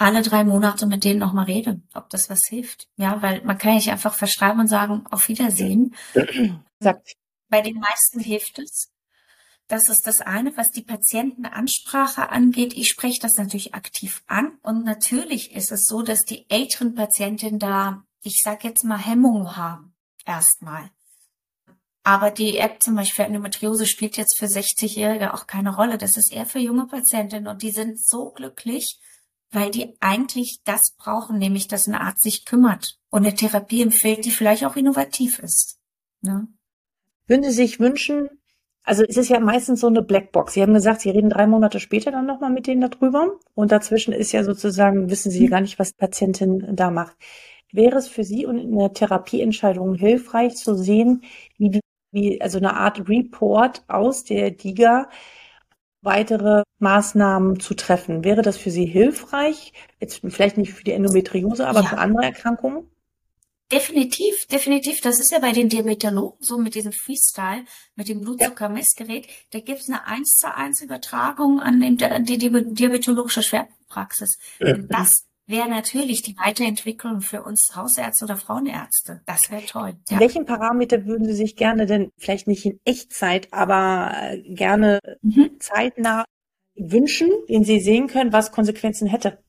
alle 0.00 0.22
drei 0.22 0.44
Monate 0.44 0.86
mit 0.86 1.04
denen 1.04 1.20
nochmal 1.20 1.44
rede, 1.44 1.80
ob 1.94 2.08
das 2.08 2.30
was 2.30 2.46
hilft. 2.46 2.88
Ja, 2.96 3.20
weil 3.20 3.42
man 3.44 3.58
kann 3.58 3.74
nicht 3.74 3.90
einfach 3.90 4.14
verschreiben 4.14 4.60
und 4.60 4.68
sagen, 4.68 5.04
auf 5.10 5.28
Wiedersehen. 5.28 5.94
Sagt. 6.80 7.16
Bei 7.48 7.60
den 7.60 7.78
meisten 7.78 8.20
hilft 8.20 8.58
es. 8.58 8.90
Das 9.68 9.88
ist 9.88 10.06
das 10.06 10.20
eine, 10.20 10.56
was 10.56 10.70
die 10.70 10.82
Patientenansprache 10.82 12.30
angeht. 12.30 12.72
Ich 12.74 12.88
spreche 12.88 13.20
das 13.20 13.34
natürlich 13.36 13.74
aktiv 13.74 14.22
an. 14.26 14.58
Und 14.62 14.84
natürlich 14.84 15.52
ist 15.52 15.70
es 15.70 15.84
so, 15.84 16.02
dass 16.02 16.20
die 16.20 16.48
älteren 16.48 16.94
Patientinnen 16.94 17.58
da, 17.58 18.02
ich 18.22 18.40
sage 18.42 18.68
jetzt 18.68 18.84
mal, 18.84 18.98
Hemmungen 18.98 19.56
haben. 19.56 19.94
Erstmal. 20.24 20.90
Aber 22.02 22.30
die 22.30 22.56
App 22.56 22.82
zum 22.82 22.94
Beispiel 22.94 23.16
für 23.16 23.28
Endometriose 23.28 23.86
spielt 23.86 24.16
jetzt 24.16 24.38
für 24.38 24.46
60-Jährige 24.46 25.34
auch 25.34 25.46
keine 25.46 25.74
Rolle. 25.74 25.98
Das 25.98 26.16
ist 26.16 26.32
eher 26.32 26.46
für 26.46 26.58
junge 26.58 26.86
Patientinnen 26.86 27.46
und 27.48 27.62
die 27.62 27.70
sind 27.70 28.02
so 28.02 28.30
glücklich, 28.30 28.98
weil 29.52 29.70
die 29.70 29.94
eigentlich 30.00 30.60
das 30.64 30.94
brauchen, 30.96 31.38
nämlich 31.38 31.68
dass 31.68 31.86
ein 31.86 31.94
Arzt 31.94 32.22
sich 32.22 32.44
kümmert 32.44 32.98
und 33.10 33.26
eine 33.26 33.34
Therapie 33.34 33.82
empfiehlt, 33.82 34.24
die 34.24 34.30
vielleicht 34.30 34.64
auch 34.64 34.76
innovativ 34.76 35.38
ist. 35.40 35.78
Ne? 36.22 36.48
Würden 37.26 37.44
Sie 37.44 37.50
sich 37.50 37.80
wünschen, 37.80 38.28
also 38.82 39.04
es 39.08 39.16
ist 39.16 39.28
ja 39.28 39.40
meistens 39.40 39.80
so 39.80 39.86
eine 39.86 40.02
Blackbox. 40.02 40.54
Sie 40.54 40.62
haben 40.62 40.74
gesagt, 40.74 41.02
Sie 41.02 41.10
reden 41.10 41.30
drei 41.30 41.46
Monate 41.46 41.80
später 41.80 42.10
dann 42.10 42.26
nochmal 42.26 42.50
mit 42.50 42.66
denen 42.66 42.80
darüber 42.80 43.38
und 43.54 43.72
dazwischen 43.72 44.12
ist 44.12 44.32
ja 44.32 44.44
sozusagen, 44.44 45.10
wissen 45.10 45.30
Sie 45.30 45.46
gar 45.46 45.60
nicht, 45.60 45.78
was 45.78 45.92
die 45.92 45.98
Patientin 45.98 46.74
da 46.74 46.90
macht. 46.90 47.16
Wäre 47.72 47.98
es 47.98 48.08
für 48.08 48.24
Sie 48.24 48.46
und 48.46 48.58
in 48.58 48.76
der 48.76 48.92
Therapieentscheidung 48.92 49.94
hilfreich 49.94 50.56
zu 50.56 50.74
sehen, 50.74 51.22
wie, 51.56 51.80
wie 52.10 52.40
also 52.40 52.58
eine 52.58 52.74
Art 52.74 53.08
Report 53.08 53.84
aus 53.86 54.24
der 54.24 54.50
DIGA, 54.50 55.08
weitere 56.02 56.62
Maßnahmen 56.78 57.60
zu 57.60 57.74
treffen. 57.74 58.24
Wäre 58.24 58.42
das 58.42 58.56
für 58.56 58.70
Sie 58.70 58.86
hilfreich? 58.86 59.72
Jetzt 60.00 60.20
vielleicht 60.28 60.56
nicht 60.56 60.72
für 60.72 60.84
die 60.84 60.92
Endometriose, 60.92 61.66
aber 61.66 61.80
ja. 61.80 61.86
für 61.86 61.98
andere 61.98 62.24
Erkrankungen? 62.24 62.90
Definitiv, 63.70 64.46
definitiv. 64.50 65.00
Das 65.00 65.20
ist 65.20 65.30
ja 65.30 65.38
bei 65.38 65.52
den 65.52 65.68
Diabetologen 65.68 66.38
so 66.40 66.58
mit 66.58 66.74
diesem 66.74 66.90
Freestyle, 66.90 67.64
mit 67.94 68.08
dem 68.08 68.20
Blutzuckermessgerät. 68.20 69.28
Da 69.52 69.60
gibt 69.60 69.80
es 69.80 69.88
eine 69.88 70.04
eins 70.06 70.38
zu 70.38 70.52
eins 70.52 70.82
Übertragung 70.82 71.60
an 71.60 71.80
den, 71.80 71.96
die, 72.24 72.38
die 72.38 72.50
diabetologische 72.50 73.44
Schwerpunktpraxis. 73.44 74.38
Und 74.58 74.88
das 74.92 75.26
wäre 75.50 75.68
natürlich 75.68 76.22
die 76.22 76.36
Weiterentwicklung 76.38 77.20
für 77.20 77.42
uns 77.42 77.72
Hausärzte 77.74 78.24
oder 78.24 78.36
Frauenärzte. 78.36 79.22
Das 79.26 79.50
wäre 79.50 79.64
toll. 79.66 79.96
Ja. 80.08 80.20
Welchen 80.20 80.46
Parameter 80.46 81.04
würden 81.06 81.26
Sie 81.26 81.34
sich 81.34 81.56
gerne 81.56 81.86
denn, 81.86 82.10
vielleicht 82.16 82.46
nicht 82.46 82.64
in 82.64 82.80
Echtzeit, 82.84 83.52
aber 83.52 84.12
äh, 84.14 84.42
gerne 84.54 85.00
mhm. 85.22 85.56
zeitnah 85.60 86.24
wünschen, 86.76 87.28
den 87.48 87.64
Sie 87.64 87.80
sehen 87.80 88.06
können, 88.06 88.32
was 88.32 88.52
Konsequenzen 88.52 89.06
hätte? 89.06 89.42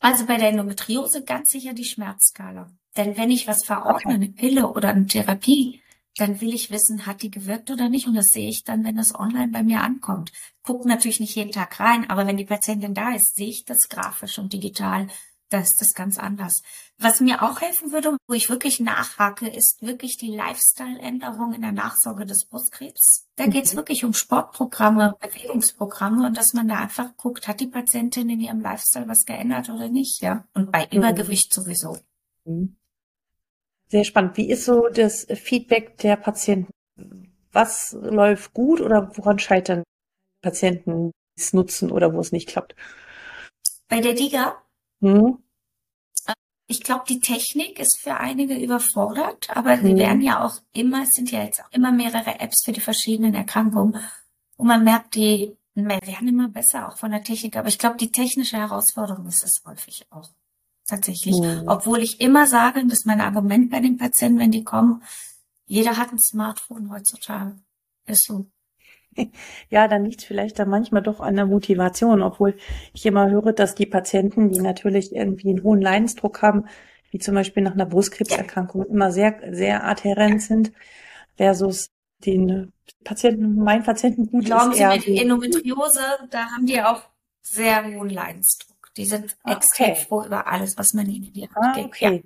Also 0.00 0.26
bei 0.26 0.38
der 0.38 0.48
Endometriose 0.48 1.24
ganz 1.24 1.50
sicher 1.50 1.74
die 1.74 1.84
Schmerzskala. 1.84 2.70
Denn 2.96 3.16
wenn 3.16 3.30
ich 3.30 3.46
was 3.46 3.64
verordne, 3.64 4.14
eine 4.14 4.28
Pille 4.28 4.68
oder 4.68 4.88
eine 4.88 5.06
Therapie, 5.06 5.82
dann 6.20 6.40
will 6.40 6.52
ich 6.52 6.70
wissen, 6.70 7.06
hat 7.06 7.22
die 7.22 7.30
gewirkt 7.30 7.70
oder 7.70 7.88
nicht. 7.88 8.06
Und 8.06 8.14
das 8.14 8.26
sehe 8.26 8.48
ich 8.48 8.64
dann, 8.64 8.84
wenn 8.84 8.96
das 8.96 9.14
online 9.14 9.48
bei 9.48 9.62
mir 9.62 9.80
ankommt. 9.80 10.32
Guck 10.62 10.84
natürlich 10.84 11.20
nicht 11.20 11.34
jeden 11.34 11.52
Tag 11.52 11.80
rein, 11.80 12.08
aber 12.10 12.26
wenn 12.26 12.36
die 12.36 12.44
Patientin 12.44 12.94
da 12.94 13.14
ist, 13.14 13.34
sehe 13.36 13.48
ich 13.48 13.64
das 13.64 13.88
grafisch 13.88 14.38
und 14.38 14.52
digital. 14.52 15.08
Da 15.48 15.58
ist 15.58 15.80
das 15.80 15.94
ganz 15.94 16.16
anders. 16.16 16.62
Was 16.98 17.20
mir 17.20 17.42
auch 17.42 17.60
helfen 17.60 17.90
würde, 17.90 18.16
wo 18.28 18.34
ich 18.34 18.50
wirklich 18.50 18.78
nachhake, 18.78 19.48
ist 19.48 19.82
wirklich 19.82 20.16
die 20.16 20.30
Lifestyle-Änderung 20.30 21.54
in 21.54 21.62
der 21.62 21.72
Nachsorge 21.72 22.24
des 22.24 22.46
Brustkrebs. 22.46 23.26
Da 23.34 23.46
mhm. 23.46 23.50
geht 23.50 23.64
es 23.64 23.74
wirklich 23.74 24.04
um 24.04 24.14
Sportprogramme, 24.14 25.16
Bewegungsprogramme 25.20 26.24
und 26.26 26.36
dass 26.36 26.52
man 26.52 26.68
da 26.68 26.76
einfach 26.76 27.16
guckt, 27.16 27.48
hat 27.48 27.58
die 27.58 27.66
Patientin 27.66 28.30
in 28.30 28.40
ihrem 28.40 28.60
Lifestyle 28.60 29.08
was 29.08 29.24
geändert 29.24 29.70
oder 29.70 29.88
nicht, 29.88 30.22
ja. 30.22 30.46
Und 30.54 30.70
bei 30.70 30.86
mhm. 30.86 30.98
Übergewicht 30.98 31.52
sowieso. 31.52 31.98
Mhm. 32.44 32.76
Sehr 33.90 34.04
spannend. 34.04 34.36
Wie 34.36 34.48
ist 34.48 34.64
so 34.64 34.88
das 34.88 35.26
Feedback 35.34 35.98
der 35.98 36.16
Patienten? 36.16 36.72
Was 37.52 37.96
läuft 38.00 38.54
gut 38.54 38.80
oder 38.80 39.16
woran 39.16 39.40
scheitern 39.40 39.82
Patienten, 40.42 41.10
die 41.36 41.40
es 41.40 41.52
nutzen 41.52 41.90
oder 41.90 42.14
wo 42.14 42.20
es 42.20 42.30
nicht 42.30 42.48
klappt? 42.48 42.76
Bei 43.88 44.00
der 44.00 44.14
DIGA? 44.14 44.62
Hm? 45.00 45.38
Ich 46.68 46.84
glaube, 46.84 47.02
die 47.08 47.18
Technik 47.18 47.80
ist 47.80 47.98
für 48.00 48.14
einige 48.14 48.54
überfordert, 48.54 49.50
aber 49.50 49.76
hm. 49.76 49.84
sie 49.84 49.96
werden 49.96 50.20
ja 50.20 50.44
auch 50.44 50.60
immer, 50.72 51.02
es 51.02 51.10
sind 51.10 51.32
ja 51.32 51.42
jetzt 51.42 51.60
auch 51.60 51.72
immer 51.72 51.90
mehrere 51.90 52.38
Apps 52.38 52.62
für 52.64 52.70
die 52.70 52.80
verschiedenen 52.80 53.34
Erkrankungen. 53.34 54.00
Und 54.56 54.66
man 54.68 54.84
merkt, 54.84 55.16
die 55.16 55.56
werden 55.74 56.28
immer 56.28 56.48
besser, 56.48 56.88
auch 56.88 56.96
von 56.96 57.10
der 57.10 57.24
Technik. 57.24 57.56
Aber 57.56 57.66
ich 57.66 57.78
glaube, 57.78 57.96
die 57.96 58.12
technische 58.12 58.56
Herausforderung 58.56 59.26
ist 59.26 59.42
es 59.42 59.62
häufig 59.66 60.06
auch 60.10 60.30
tatsächlich. 60.90 61.36
Mhm. 61.36 61.64
Obwohl 61.66 62.00
ich 62.00 62.20
immer 62.20 62.46
sage, 62.46 62.82
das 62.84 63.00
ist 63.00 63.06
mein 63.06 63.20
Argument 63.20 63.70
bei 63.70 63.80
den 63.80 63.96
Patienten, 63.96 64.38
wenn 64.38 64.50
die 64.50 64.64
kommen, 64.64 65.02
jeder 65.66 65.96
hat 65.96 66.12
ein 66.12 66.18
Smartphone 66.18 66.90
heutzutage. 66.90 67.56
Ist 68.06 68.24
so. 68.26 68.46
Ja, 69.70 69.88
dann 69.88 70.04
liegt 70.04 70.22
vielleicht 70.22 70.58
da 70.58 70.64
manchmal 70.64 71.02
doch 71.02 71.20
an 71.20 71.36
der 71.36 71.46
Motivation, 71.46 72.22
obwohl 72.22 72.56
ich 72.92 73.04
immer 73.06 73.28
höre, 73.28 73.52
dass 73.52 73.74
die 73.74 73.86
Patienten, 73.86 74.50
die 74.50 74.60
natürlich 74.60 75.14
irgendwie 75.14 75.50
einen 75.50 75.62
hohen 75.62 75.80
Leidensdruck 75.80 76.42
haben, 76.42 76.66
wie 77.10 77.18
zum 77.18 77.34
Beispiel 77.34 77.62
nach 77.62 77.72
einer 77.72 77.86
Brustkrebserkrankung, 77.86 78.86
immer 78.86 79.10
sehr, 79.10 79.40
sehr 79.52 79.84
adherent 79.84 80.42
sind, 80.42 80.72
versus 81.36 81.90
den 82.24 82.72
Patienten, 83.04 83.56
mein 83.56 83.82
Patienten 83.82 84.26
gut 84.26 84.44
Glauben 84.44 84.72
ist. 84.72 84.78
Glauben 84.78 85.00
Sie 85.00 85.12
die 85.12 85.22
Endometriose, 85.22 86.00
da 86.30 86.46
haben 86.46 86.66
die 86.66 86.80
auch 86.80 87.02
sehr 87.42 87.84
hohen 87.84 88.10
Leidensdruck. 88.10 88.69
Die 88.96 89.04
sind 89.04 89.36
ah, 89.44 89.52
extrem 89.52 89.92
okay. 89.92 90.00
froh 90.00 90.24
über 90.24 90.46
alles, 90.46 90.76
was 90.76 90.94
man 90.94 91.08
ihnen 91.08 91.26
in 91.26 91.32
die 91.32 91.48
Hand 91.48 91.56
ah, 91.56 91.72
gibt. 91.74 91.88
Okay. 91.88 92.24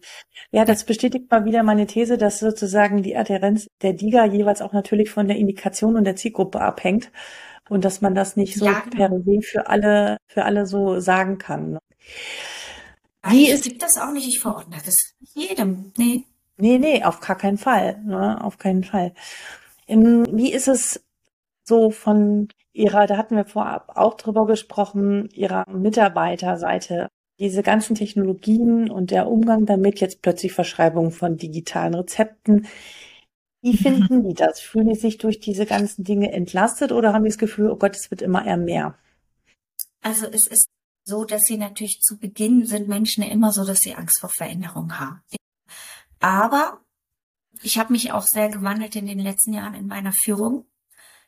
Ja. 0.50 0.60
ja, 0.60 0.64
das 0.64 0.84
bestätigt 0.84 1.30
mal 1.30 1.44
wieder 1.44 1.62
meine 1.62 1.86
These, 1.86 2.16
dass 2.16 2.38
sozusagen 2.38 3.02
die 3.02 3.16
Adherenz 3.16 3.66
der 3.82 3.92
DIGA 3.92 4.24
jeweils 4.26 4.62
auch 4.62 4.72
natürlich 4.72 5.10
von 5.10 5.28
der 5.28 5.36
Indikation 5.36 5.96
und 5.96 6.04
der 6.04 6.16
Zielgruppe 6.16 6.60
abhängt 6.60 7.10
und 7.68 7.84
dass 7.84 8.00
man 8.00 8.14
das 8.14 8.36
nicht 8.36 8.56
so 8.56 8.66
ja, 8.66 8.80
genau. 8.80 9.08
per 9.08 9.22
se 9.22 9.42
für 9.42 9.66
alle, 9.68 10.16
für 10.26 10.44
alle 10.44 10.66
so 10.66 11.00
sagen 11.00 11.38
kann. 11.38 11.78
Wie 13.28 13.50
ich 13.50 13.62
gibt 13.62 13.82
das 13.82 13.96
auch 14.00 14.12
nicht, 14.12 14.28
ich 14.28 14.40
verordne 14.40 14.76
das 14.84 14.96
jedem. 15.34 15.92
Nee. 15.96 16.24
Nee, 16.56 16.78
nee, 16.78 17.02
auf 17.02 17.20
gar 17.20 17.36
keinen 17.36 17.58
Fall. 17.58 18.00
Ne? 18.04 18.42
Auf 18.42 18.58
keinen 18.58 18.84
Fall. 18.84 19.14
Ähm, 19.86 20.26
wie 20.30 20.52
ist 20.52 20.68
es 20.68 21.02
so 21.64 21.90
von 21.90 22.48
ihrer, 22.74 23.06
da 23.06 23.16
hatten 23.16 23.36
wir 23.36 23.46
vorab 23.46 23.92
auch 23.96 24.14
drüber 24.14 24.46
gesprochen, 24.46 25.28
ihrer 25.32 25.64
Mitarbeiterseite. 25.70 27.08
diese 27.40 27.62
ganzen 27.64 27.96
Technologien 27.96 28.90
und 28.90 29.10
der 29.10 29.28
Umgang 29.28 29.66
damit, 29.66 30.00
jetzt 30.00 30.22
plötzlich 30.22 30.52
Verschreibung 30.52 31.10
von 31.10 31.36
digitalen 31.36 31.94
Rezepten. 31.94 32.66
Wie 33.60 33.76
finden 33.76 34.22
die 34.22 34.34
das? 34.34 34.60
Fühlen 34.60 34.88
die 34.88 34.94
sich 34.94 35.18
durch 35.18 35.40
diese 35.40 35.66
ganzen 35.66 36.04
Dinge 36.04 36.30
entlastet 36.32 36.92
oder 36.92 37.12
haben 37.12 37.24
die 37.24 37.30
das 37.30 37.38
Gefühl, 37.38 37.70
oh 37.70 37.76
Gott, 37.76 37.96
es 37.96 38.10
wird 38.10 38.22
immer 38.22 38.46
eher 38.46 38.56
mehr? 38.56 38.96
Also 40.00 40.26
es 40.26 40.46
ist 40.46 40.68
so, 41.04 41.24
dass 41.24 41.42
sie 41.42 41.56
natürlich 41.56 42.00
zu 42.02 42.18
Beginn 42.18 42.66
sind 42.66 42.88
Menschen 42.88 43.24
immer 43.24 43.52
so, 43.52 43.64
dass 43.64 43.80
sie 43.80 43.94
Angst 43.94 44.20
vor 44.20 44.30
Veränderung 44.30 44.98
haben. 45.00 45.20
Aber 46.20 46.80
ich 47.62 47.78
habe 47.78 47.92
mich 47.92 48.12
auch 48.12 48.22
sehr 48.22 48.48
gewandelt 48.48 48.94
in 48.96 49.06
den 49.06 49.18
letzten 49.18 49.54
Jahren 49.54 49.74
in 49.74 49.86
meiner 49.86 50.12
Führung. 50.12 50.66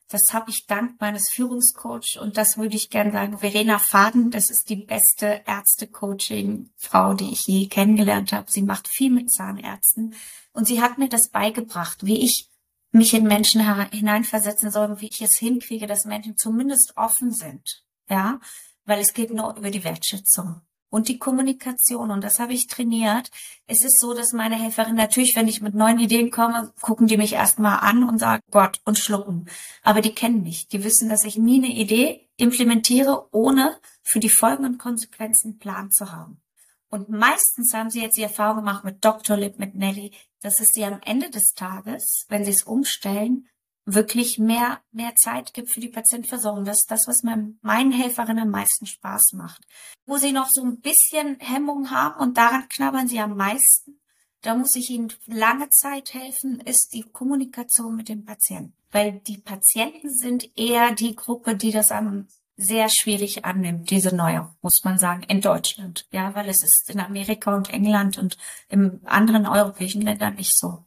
Das 0.08 0.22
habe 0.32 0.50
ich 0.50 0.66
dank 0.66 1.00
meines 1.00 1.30
Führungscoach 1.34 2.18
und 2.20 2.36
das 2.36 2.58
würde 2.58 2.76
ich 2.76 2.90
gerne 2.90 3.10
sagen, 3.10 3.38
Verena 3.38 3.78
Faden, 3.78 4.30
das 4.30 4.50
ist 4.50 4.68
die 4.68 4.76
beste 4.76 5.42
Ärzte-Coaching-Frau, 5.46 7.14
die 7.14 7.32
ich 7.32 7.46
je 7.46 7.66
kennengelernt 7.66 8.32
habe. 8.32 8.50
Sie 8.50 8.62
macht 8.62 8.86
viel 8.86 9.10
mit 9.10 9.32
Zahnärzten 9.32 10.14
und 10.52 10.66
sie 10.66 10.80
hat 10.80 10.98
mir 10.98 11.08
das 11.08 11.28
beigebracht, 11.30 12.06
wie 12.06 12.24
ich 12.24 12.48
mich 12.92 13.14
in 13.14 13.24
Menschen 13.24 13.60
hineinversetzen 13.90 14.70
soll 14.70 14.90
und 14.90 15.00
wie 15.00 15.08
ich 15.08 15.20
es 15.22 15.38
hinkriege, 15.38 15.88
dass 15.88 16.04
Menschen 16.04 16.36
zumindest 16.36 16.92
offen 16.96 17.32
sind. 17.32 17.82
Ja, 18.08 18.38
weil 18.84 19.00
es 19.00 19.12
geht 19.12 19.32
nur 19.32 19.56
über 19.56 19.70
die 19.70 19.82
Wertschätzung 19.82 20.60
und 20.96 21.08
die 21.08 21.18
Kommunikation. 21.18 22.10
Und 22.10 22.24
das 22.24 22.40
habe 22.40 22.54
ich 22.54 22.68
trainiert. 22.68 23.30
Es 23.66 23.84
ist 23.84 24.00
so, 24.00 24.14
dass 24.14 24.32
meine 24.32 24.56
Helferin 24.56 24.94
natürlich, 24.94 25.36
wenn 25.36 25.46
ich 25.46 25.60
mit 25.60 25.74
neuen 25.74 25.98
Ideen 25.98 26.30
komme, 26.30 26.72
gucken 26.80 27.06
die 27.06 27.18
mich 27.18 27.34
erstmal 27.34 27.80
an 27.80 28.02
und 28.02 28.18
sagen 28.18 28.42
Gott 28.50 28.80
und 28.86 28.98
schlucken. 28.98 29.44
Aber 29.82 30.00
die 30.00 30.14
kennen 30.14 30.42
mich. 30.42 30.68
Die 30.68 30.84
wissen, 30.84 31.10
dass 31.10 31.24
ich 31.24 31.36
nie 31.36 31.62
eine 31.62 31.74
Idee 31.74 32.26
implementiere, 32.38 33.28
ohne 33.30 33.76
für 34.02 34.20
die 34.20 34.30
folgenden 34.30 34.78
Konsequenzen 34.78 35.50
einen 35.50 35.58
Plan 35.58 35.90
zu 35.90 36.12
haben. 36.12 36.40
Und 36.88 37.10
meistens 37.10 37.74
haben 37.74 37.90
sie 37.90 38.00
jetzt 38.00 38.16
die 38.16 38.22
Erfahrung 38.22 38.64
gemacht 38.64 38.82
mit 38.82 39.04
Dr. 39.04 39.36
Lip, 39.36 39.58
mit 39.58 39.74
Nelly, 39.74 40.12
dass 40.40 40.60
es 40.60 40.68
sie 40.72 40.86
am 40.86 41.00
Ende 41.04 41.28
des 41.28 41.52
Tages, 41.52 42.24
wenn 42.30 42.42
sie 42.42 42.52
es 42.52 42.62
umstellen, 42.62 43.48
wirklich 43.86 44.38
mehr, 44.38 44.80
mehr 44.90 45.14
Zeit 45.14 45.54
gibt 45.54 45.70
für 45.70 45.80
die 45.80 45.88
Patientenversorgung. 45.88 46.64
Das 46.64 46.80
ist 46.80 46.90
das, 46.90 47.06
was 47.06 47.22
mein, 47.22 47.58
meinen 47.62 47.92
Helferinnen 47.92 48.42
am 48.42 48.50
meisten 48.50 48.84
Spaß 48.84 49.32
macht. 49.34 49.62
Wo 50.04 50.18
sie 50.18 50.32
noch 50.32 50.48
so 50.50 50.62
ein 50.62 50.80
bisschen 50.80 51.38
Hemmung 51.38 51.90
haben 51.90 52.20
und 52.20 52.36
daran 52.36 52.68
knabbern 52.68 53.08
sie 53.08 53.20
am 53.20 53.36
meisten, 53.36 54.00
da 54.42 54.54
muss 54.54 54.74
ich 54.74 54.90
ihnen 54.90 55.12
lange 55.26 55.70
Zeit 55.70 56.14
helfen, 56.14 56.60
ist 56.60 56.92
die 56.92 57.02
Kommunikation 57.02 57.96
mit 57.96 58.08
dem 58.08 58.24
Patienten. 58.24 58.74
Weil 58.90 59.20
die 59.26 59.38
Patienten 59.38 60.10
sind 60.10 60.50
eher 60.56 60.92
die 60.92 61.14
Gruppe, 61.14 61.56
die 61.56 61.70
das 61.70 61.90
am 61.90 62.26
sehr 62.56 62.88
schwierig 62.88 63.44
annimmt, 63.44 63.90
diese 63.90 64.14
neue, 64.14 64.50
muss 64.62 64.80
man 64.82 64.98
sagen, 64.98 65.22
in 65.24 65.40
Deutschland. 65.40 66.06
Ja, 66.10 66.34
weil 66.34 66.48
es 66.48 66.62
ist 66.62 66.88
in 66.88 67.00
Amerika 67.00 67.54
und 67.54 67.70
England 67.70 68.18
und 68.18 68.38
in 68.68 69.00
anderen 69.04 69.46
europäischen 69.46 70.02
Ländern 70.02 70.36
nicht 70.36 70.56
so 70.56 70.85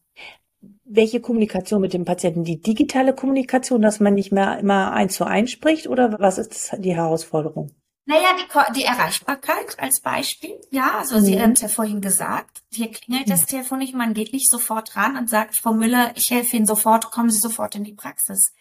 welche 0.89 1.21
Kommunikation 1.21 1.81
mit 1.81 1.93
dem 1.93 2.03
Patienten? 2.03 2.43
Die 2.43 2.59
digitale 2.59 3.13
Kommunikation, 3.13 3.81
dass 3.81 3.99
man 3.99 4.15
nicht 4.15 4.31
mehr 4.31 4.59
immer 4.59 4.91
eins 4.91 5.15
zu 5.15 5.23
eins 5.23 5.51
spricht 5.51 5.87
oder 5.87 6.19
was 6.19 6.37
ist 6.37 6.75
die 6.79 6.95
Herausforderung? 6.95 7.71
Naja, 8.05 8.29
die, 8.39 8.79
die 8.79 8.85
Erreichbarkeit 8.85 9.77
als 9.77 10.01
Beispiel. 10.01 10.59
Ja, 10.71 10.97
also 10.97 11.19
mhm. 11.19 11.21
Sie 11.21 11.39
haben 11.39 11.51
es 11.51 11.61
ja 11.61 11.67
vorhin 11.67 12.01
gesagt. 12.01 12.63
Hier 12.71 12.89
klingelt 12.89 13.29
das 13.29 13.45
Telefon 13.45 13.79
nicht, 13.79 13.93
man 13.93 14.15
geht 14.15 14.33
nicht 14.33 14.49
sofort 14.49 14.95
ran 14.95 15.15
und 15.15 15.29
sagt, 15.29 15.55
Frau 15.55 15.73
Müller, 15.73 16.11
ich 16.15 16.31
helfe 16.31 16.57
Ihnen 16.57 16.65
sofort, 16.65 17.11
kommen 17.11 17.29
Sie 17.29 17.37
sofort 17.37 17.75
in 17.75 17.83
die 17.83 17.93
Praxis 17.93 18.55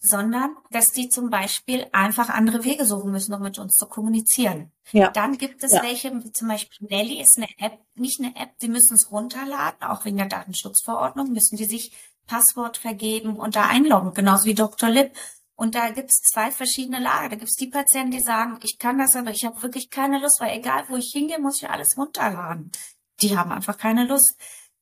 sondern 0.00 0.56
dass 0.70 0.92
die 0.92 1.10
zum 1.10 1.28
Beispiel 1.28 1.86
einfach 1.92 2.30
andere 2.30 2.64
Wege 2.64 2.86
suchen 2.86 3.10
müssen, 3.10 3.34
um 3.34 3.42
mit 3.42 3.58
uns 3.58 3.74
zu 3.74 3.86
kommunizieren. 3.86 4.72
Ja. 4.92 5.10
Dann 5.10 5.36
gibt 5.36 5.62
es 5.62 5.72
ja. 5.72 5.82
welche, 5.82 6.10
wie 6.24 6.32
zum 6.32 6.48
Beispiel 6.48 6.88
Nelly 6.88 7.20
ist 7.20 7.36
eine 7.36 7.48
App, 7.58 7.78
nicht 7.94 8.18
eine 8.18 8.34
App, 8.34 8.50
sie 8.58 8.68
müssen 8.68 8.94
es 8.94 9.12
runterladen, 9.12 9.82
auch 9.82 10.04
wegen 10.06 10.16
der 10.16 10.26
Datenschutzverordnung 10.26 11.32
müssen 11.32 11.56
die 11.56 11.66
sich 11.66 11.92
Passwort 12.26 12.78
vergeben 12.78 13.36
und 13.36 13.56
da 13.56 13.66
einloggen, 13.66 14.14
genauso 14.14 14.46
wie 14.46 14.54
Dr. 14.54 14.88
Lip. 14.88 15.12
Und 15.54 15.74
da 15.74 15.90
gibt 15.90 16.10
es 16.10 16.22
zwei 16.22 16.50
verschiedene 16.50 17.00
Lager. 17.00 17.28
Da 17.28 17.36
gibt 17.36 17.50
es 17.50 17.56
die 17.56 17.66
Patienten, 17.66 18.12
die 18.12 18.20
sagen, 18.20 18.58
ich 18.62 18.78
kann 18.78 18.98
das, 18.98 19.14
aber 19.14 19.30
ich 19.30 19.44
habe 19.44 19.60
wirklich 19.62 19.90
keine 19.90 20.18
Lust, 20.18 20.40
weil 20.40 20.56
egal 20.56 20.84
wo 20.88 20.96
ich 20.96 21.10
hingehe, 21.12 21.38
muss 21.38 21.60
ich 21.60 21.68
alles 21.68 21.98
runterladen. 21.98 22.72
Die 23.20 23.36
haben 23.36 23.52
einfach 23.52 23.76
keine 23.76 24.06
Lust. 24.06 24.36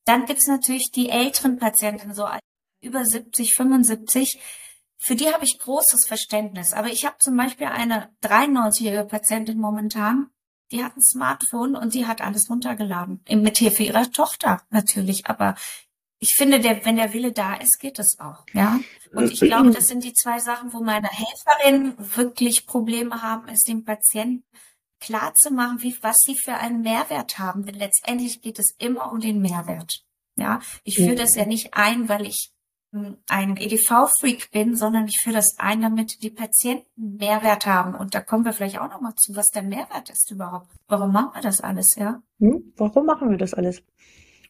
Dann 0.05 0.25
gibt 0.25 0.39
es 0.39 0.47
natürlich 0.47 0.91
die 0.91 1.09
älteren 1.09 1.57
Patienten, 1.57 2.13
so 2.13 2.25
über 2.81 3.03
70, 3.03 3.55
75, 3.55 4.39
für 5.01 5.15
die 5.15 5.31
habe 5.33 5.45
ich 5.45 5.59
großes 5.59 6.05
Verständnis. 6.05 6.73
Aber 6.73 6.89
ich 6.89 7.05
habe 7.05 7.15
zum 7.19 7.35
Beispiel 7.37 7.67
eine 7.67 8.09
93-jährige 8.21 9.05
Patientin 9.05 9.57
momentan, 9.57 10.29
die 10.71 10.83
hat 10.83 10.95
ein 10.95 11.01
Smartphone 11.01 11.75
und 11.75 11.91
sie 11.91 12.05
hat 12.05 12.21
alles 12.21 12.49
runtergeladen. 12.49 13.23
Mit 13.29 13.57
Hilfe 13.57 13.83
ihrer 13.83 14.11
Tochter 14.11 14.61
natürlich. 14.69 15.25
Aber 15.25 15.55
ich 16.19 16.35
finde, 16.35 16.59
der, 16.59 16.85
wenn 16.85 16.97
der 16.97 17.13
Wille 17.13 17.31
da 17.31 17.55
ist, 17.55 17.79
geht 17.79 17.97
es 17.97 18.17
auch. 18.19 18.45
Ja. 18.53 18.79
Und 19.13 19.31
ich 19.31 19.39
glaube, 19.39 19.71
das 19.71 19.87
sind 19.87 20.03
die 20.03 20.13
zwei 20.13 20.39
Sachen, 20.39 20.73
wo 20.73 20.83
meine 20.83 21.07
Helferinnen 21.07 21.95
wirklich 21.97 22.67
Probleme 22.67 23.21
haben, 23.21 23.47
es 23.47 23.61
dem 23.61 23.85
Patienten 23.85 24.43
klar 24.99 25.33
zu 25.33 25.51
machen, 25.51 25.81
wie, 25.81 25.97
was 26.01 26.17
sie 26.25 26.35
für 26.35 26.55
einen 26.55 26.81
Mehrwert 26.81 27.39
haben. 27.39 27.65
Denn 27.65 27.75
letztendlich 27.75 28.41
geht 28.41 28.59
es 28.59 28.75
immer 28.77 29.11
um 29.11 29.21
den 29.21 29.39
Mehrwert. 29.39 30.03
Ja. 30.35 30.59
Ich 30.83 30.97
führe 30.97 31.15
das 31.15 31.35
ja 31.35 31.45
nicht 31.45 31.73
ein, 31.73 32.09
weil 32.09 32.25
ich 32.25 32.51
ein 32.91 33.57
EDV-Freak 33.57 34.51
bin, 34.51 34.75
sondern 34.75 35.07
ich 35.07 35.21
führe 35.21 35.35
das 35.35 35.59
ein, 35.59 35.81
damit 35.81 36.23
die 36.23 36.31
Patienten 36.31 37.17
Mehrwert 37.17 37.65
haben. 37.65 37.93
Und 37.93 38.15
da 38.15 38.21
kommen 38.21 38.45
wir 38.45 38.53
vielleicht 38.53 38.79
auch 38.79 38.89
nochmal 38.89 39.13
zu, 39.15 39.35
was 39.35 39.47
der 39.47 39.61
Mehrwert 39.61 40.09
ist 40.09 40.31
überhaupt. 40.31 40.67
Warum 40.87 41.11
machen 41.11 41.31
wir 41.35 41.41
das 41.41 41.61
alles, 41.61 41.95
ja? 41.95 42.21
Hm? 42.39 42.73
Warum 42.77 43.05
machen 43.05 43.29
wir 43.29 43.37
das 43.37 43.53
alles? 43.53 43.83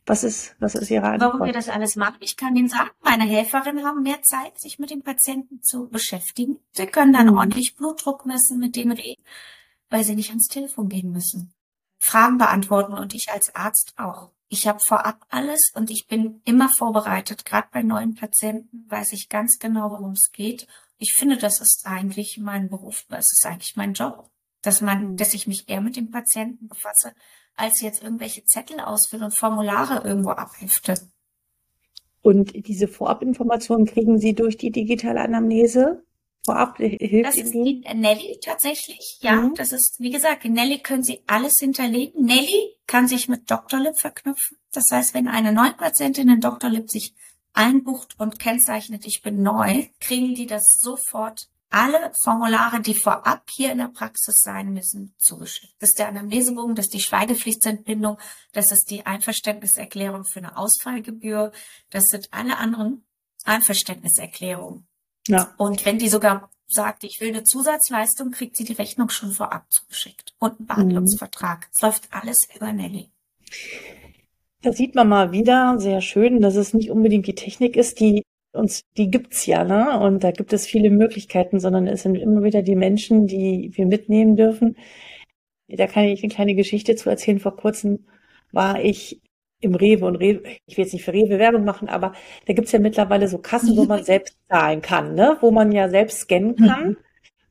Was 0.05 0.23
ist, 0.23 0.55
was 0.59 0.75
ist 0.75 0.89
Ihre 0.89 1.07
Antwort? 1.07 1.33
Warum 1.33 1.45
wir 1.45 1.53
das 1.53 1.69
alles 1.69 1.95
machen? 1.95 2.17
Ich 2.21 2.37
kann 2.37 2.55
Ihnen 2.55 2.69
sagen, 2.69 2.89
meine 3.01 3.25
Helferinnen 3.25 3.85
haben 3.85 4.01
mehr 4.01 4.21
Zeit, 4.23 4.59
sich 4.59 4.79
mit 4.79 4.89
dem 4.89 5.03
Patienten 5.03 5.61
zu 5.61 5.89
beschäftigen. 5.89 6.59
Sie 6.71 6.87
können 6.87 7.13
dann 7.13 7.27
mhm. 7.27 7.37
ordentlich 7.37 7.75
Blutdruck 7.75 8.25
messen, 8.25 8.57
mit 8.59 8.75
dem 8.75 8.91
reden, 8.91 9.21
weil 9.89 10.03
sie 10.03 10.15
nicht 10.15 10.29
ans 10.29 10.47
Telefon 10.47 10.87
gehen 10.87 11.11
müssen. 11.11 11.53
Fragen 11.99 12.37
beantworten 12.37 12.93
und 12.93 13.13
ich 13.13 13.31
als 13.31 13.53
Arzt 13.53 13.93
auch. 13.97 14.31
Ich 14.51 14.67
habe 14.67 14.79
vorab 14.87 15.25
alles 15.29 15.71
und 15.75 15.91
ich 15.91 16.07
bin 16.07 16.41
immer 16.43 16.69
vorbereitet. 16.75 17.45
Gerade 17.45 17.67
bei 17.71 17.83
neuen 17.83 18.15
Patienten 18.15 18.89
weiß 18.89 19.13
ich 19.13 19.29
ganz 19.29 19.59
genau, 19.59 19.91
worum 19.91 20.13
es 20.13 20.31
geht. 20.31 20.67
Ich 20.97 21.13
finde, 21.13 21.37
das 21.37 21.61
ist 21.61 21.85
eigentlich 21.85 22.39
mein 22.41 22.67
Beruf, 22.67 23.05
das 23.09 23.31
ist 23.31 23.45
eigentlich 23.45 23.75
mein 23.75 23.93
Job, 23.93 24.29
dass 24.63 24.81
man, 24.81 25.15
dass 25.15 25.35
ich 25.35 25.45
mich 25.45 25.69
eher 25.69 25.81
mit 25.81 25.95
dem 25.95 26.09
Patienten 26.09 26.67
befasse, 26.67 27.13
als 27.55 27.79
jetzt 27.81 28.01
irgendwelche 28.01 28.43
Zettel 28.43 28.79
ausfüllen 28.79 29.25
und 29.25 29.37
Formulare 29.37 30.05
irgendwo 30.05 30.31
abhefte. 30.31 30.95
Und 32.21 32.67
diese 32.67 32.87
Vorabinformationen 32.87 33.85
kriegen 33.85 34.19
Sie 34.19 34.33
durch 34.33 34.57
die 34.57 34.71
digitale 34.71 35.21
Anamnese? 35.21 36.03
Vorab 36.43 36.77
hilft 36.77 37.25
Das 37.25 37.37
ist 37.37 37.53
die 37.53 37.83
Nelly 37.93 38.39
tatsächlich. 38.43 39.17
Ja, 39.21 39.35
mhm. 39.35 39.55
das 39.55 39.71
ist, 39.71 39.95
wie 39.99 40.11
gesagt, 40.11 40.45
in 40.45 40.53
Nelly 40.53 40.79
können 40.79 41.03
Sie 41.03 41.21
alles 41.27 41.53
hinterlegen. 41.59 42.25
Nelly 42.25 42.75
kann 42.87 43.07
sich 43.07 43.27
mit 43.27 43.49
Dr. 43.49 43.79
Lip 43.79 43.99
verknüpfen. 43.99 44.57
Das 44.71 44.85
heißt, 44.91 45.13
wenn 45.13 45.27
eine 45.27 45.51
neue 45.51 45.73
Patientin 45.73 46.29
in 46.29 46.41
Dr. 46.41 46.69
Lip 46.69 46.89
sich 46.89 47.13
einbucht 47.53 48.15
und 48.19 48.39
kennzeichnet, 48.39 49.05
ich 49.05 49.21
bin 49.21 49.41
neu, 49.41 49.87
kriegen 49.99 50.35
die 50.35 50.47
das 50.47 50.77
sofort 50.79 51.49
alle 51.69 52.11
Formulare, 52.23 52.81
die 52.81 52.95
vorab 52.95 53.43
hier 53.51 53.71
in 53.71 53.77
der 53.77 53.89
Praxis 53.89 54.41
sein 54.41 54.73
müssen, 54.73 55.13
zugeschickt. 55.17 55.75
Das 55.79 55.89
ist 55.89 55.99
der 55.99 56.07
Anamnesebogen, 56.07 56.75
das 56.75 56.85
ist 56.85 56.93
die 56.95 56.99
Schweigepflichtsentbindung, 56.99 58.17
das 58.53 58.71
ist 58.71 58.89
die 58.89 59.05
Einverständniserklärung 59.05 60.25
für 60.25 60.39
eine 60.39 60.57
Ausfallgebühr, 60.57 61.51
das 61.91 62.05
sind 62.05 62.29
alle 62.31 62.57
anderen 62.57 63.05
Einverständniserklärungen. 63.45 64.88
Ja. 65.29 65.53
Und 65.57 65.85
wenn 65.85 65.99
die 65.99 66.09
sogar 66.09 66.49
sagt, 66.67 67.03
ich 67.03 67.19
will 67.21 67.29
eine 67.29 67.43
Zusatzleistung, 67.43 68.31
kriegt 68.31 68.57
sie 68.57 68.63
die 68.63 68.73
Rechnung 68.73 69.09
schon 69.09 69.31
vorab 69.31 69.71
zugeschickt. 69.71 70.33
Und 70.39 70.59
einen 70.59 70.67
Behandlungsvertrag. 70.67 71.67
Es 71.71 71.81
läuft 71.81 72.09
alles 72.11 72.47
über 72.55 72.71
Nelly. 72.73 73.09
Da 74.61 74.73
sieht 74.73 74.95
man 74.95 75.07
mal 75.07 75.31
wieder 75.31 75.79
sehr 75.79 76.01
schön, 76.01 76.41
dass 76.41 76.55
es 76.55 76.73
nicht 76.73 76.91
unbedingt 76.91 77.27
die 77.27 77.35
Technik 77.35 77.77
ist, 77.77 77.99
die 77.99 78.23
uns, 78.51 78.81
die 78.97 79.09
gibt's 79.09 79.45
ja, 79.45 79.63
ne? 79.63 79.99
Und 79.99 80.23
da 80.23 80.31
gibt 80.31 80.53
es 80.53 80.65
viele 80.65 80.89
Möglichkeiten, 80.89 81.59
sondern 81.59 81.87
es 81.87 82.01
sind 82.01 82.15
immer 82.15 82.43
wieder 82.43 82.61
die 82.63 82.75
Menschen, 82.75 83.27
die 83.27 83.71
wir 83.73 83.85
mitnehmen 83.85 84.35
dürfen. 84.35 84.75
Da 85.67 85.85
kann 85.87 86.05
ich 86.05 86.23
eine 86.23 86.33
kleine 86.33 86.55
Geschichte 86.55 86.95
zu 86.95 87.09
erzählen. 87.09 87.39
Vor 87.39 87.55
kurzem 87.55 88.05
war 88.51 88.83
ich 88.83 89.21
im 89.61 89.75
Rewe 89.75 90.05
und 90.05 90.15
Rewe, 90.15 90.43
ich 90.65 90.77
will 90.77 90.85
jetzt 90.85 90.93
nicht 90.93 91.03
für 91.03 91.13
Rewe 91.13 91.39
Werbung 91.39 91.65
machen, 91.65 91.89
aber 91.89 92.13
da 92.45 92.53
gibt's 92.53 92.71
ja 92.71 92.79
mittlerweile 92.79 93.27
so 93.27 93.37
Kassen, 93.39 93.75
wo 93.75 93.85
man 93.85 94.03
selbst 94.05 94.37
zahlen 94.47 94.81
kann, 94.81 95.15
ne? 95.15 95.37
wo 95.41 95.51
man 95.51 95.71
ja 95.71 95.89
selbst 95.89 96.21
scannen 96.21 96.55
kann. 96.55 96.89
Mhm. 96.89 96.97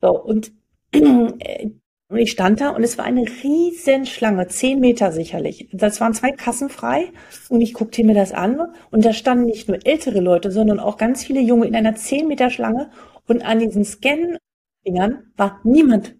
So, 0.00 0.22
und, 0.22 0.52
äh, 0.92 1.00
und 2.10 2.16
ich 2.16 2.30
stand 2.30 2.60
da 2.60 2.70
und 2.70 2.82
es 2.82 2.96
war 2.96 3.04
eine 3.04 3.26
riesen 3.42 4.06
Schlange, 4.06 4.46
zehn 4.46 4.80
Meter 4.80 5.12
sicherlich. 5.12 5.68
Das 5.72 6.00
waren 6.00 6.14
zwei 6.14 6.32
Kassen 6.32 6.70
frei 6.70 7.12
und 7.50 7.60
ich 7.60 7.74
guckte 7.74 8.02
mir 8.02 8.14
das 8.14 8.32
an 8.32 8.60
und 8.90 9.04
da 9.04 9.12
standen 9.12 9.44
nicht 9.44 9.68
nur 9.68 9.78
ältere 9.84 10.20
Leute, 10.20 10.50
sondern 10.50 10.80
auch 10.80 10.96
ganz 10.96 11.24
viele 11.24 11.40
Junge 11.40 11.66
in 11.66 11.76
einer 11.76 11.94
zehn 11.96 12.26
Meter 12.26 12.48
Schlange 12.48 12.90
und 13.26 13.42
an 13.42 13.58
diesen 13.58 13.84
Scan-Dingern 13.84 15.32
war 15.36 15.60
niemand. 15.64 16.16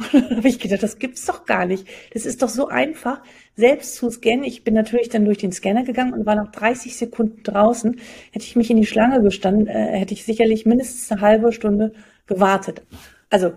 da 0.12 0.36
habe 0.36 0.48
ich 0.48 0.58
gedacht, 0.58 0.82
das 0.82 0.98
gibt's 0.98 1.26
doch 1.26 1.44
gar 1.44 1.66
nicht. 1.66 1.86
Das 2.12 2.26
ist 2.26 2.42
doch 2.42 2.48
so 2.48 2.68
einfach, 2.68 3.22
selbst 3.56 3.96
zu 3.96 4.10
scannen. 4.10 4.44
Ich 4.44 4.64
bin 4.64 4.74
natürlich 4.74 5.08
dann 5.08 5.24
durch 5.24 5.38
den 5.38 5.52
Scanner 5.52 5.84
gegangen 5.84 6.12
und 6.12 6.26
war 6.26 6.34
nach 6.34 6.50
30 6.50 6.96
Sekunden 6.96 7.42
draußen. 7.42 8.00
Hätte 8.32 8.44
ich 8.44 8.56
mich 8.56 8.70
in 8.70 8.76
die 8.76 8.86
Schlange 8.86 9.22
gestanden, 9.22 9.66
äh, 9.66 9.98
hätte 9.98 10.14
ich 10.14 10.24
sicherlich 10.24 10.66
mindestens 10.66 11.10
eine 11.12 11.20
halbe 11.20 11.52
Stunde 11.52 11.92
gewartet. 12.26 12.82
Also, 13.28 13.52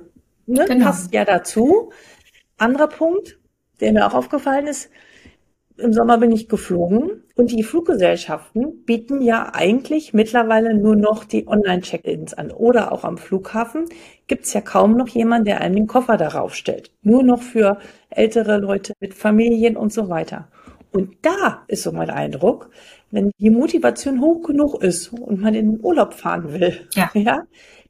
ne, 0.46 0.66
genau. 0.68 0.86
passt 0.86 1.14
ja 1.14 1.26
dazu. 1.26 1.92
Anderer 2.58 2.88
Punkt, 2.88 3.38
der 3.80 3.94
mir 3.94 4.06
auch 4.06 4.14
aufgefallen 4.14 4.68
ist, 4.68 4.90
im 5.78 5.94
Sommer 5.94 6.18
bin 6.18 6.32
ich 6.32 6.50
geflogen 6.50 7.24
und 7.36 7.52
die 7.52 7.64
Fluggesellschaften 7.64 8.84
bieten 8.86 9.22
ja 9.22 9.52
eigentlich 9.54 10.14
mittlerweile 10.14 10.76
nur 10.76 10.96
noch 10.96 11.24
die 11.24 11.48
Online-Check-ins 11.48 12.34
an. 12.34 12.52
Oder 12.52 12.92
auch 12.92 13.04
am 13.04 13.18
Flughafen 13.18 13.86
gibt 14.28 14.46
es 14.46 14.54
ja 14.54 14.62
kaum 14.62 14.96
noch 14.96 15.08
jemanden, 15.08 15.46
der 15.46 15.62
einem 15.62 15.76
den 15.76 15.88
Koffer 15.88 16.18
darauf 16.18 16.54
stellt. 16.56 16.92
Nur 17.02 17.24
noch 17.24 17.42
für 17.42 17.80
ältere 18.10 18.58
Leute 18.58 18.94
mit 19.00 19.14
Familien 19.14 19.76
und 19.76 19.92
so 19.92 20.10
weiter. 20.10 20.48
Und 20.92 21.18
da 21.24 21.64
ist 21.68 21.84
so 21.84 21.92
mein 21.92 22.12
Eindruck, 22.12 22.70
wenn 23.10 23.32
die 23.40 23.50
Motivation 23.50 24.22
hoch 24.22 24.44
genug 24.44 24.84
ist 24.84 25.12
und 25.12 25.42
man 25.42 25.56
in 25.56 25.72
den 25.72 25.84
Urlaub 25.84 26.14
fahren 26.14 26.54
will, 26.54 26.88
ja. 26.94 27.10
ja, 27.16 27.44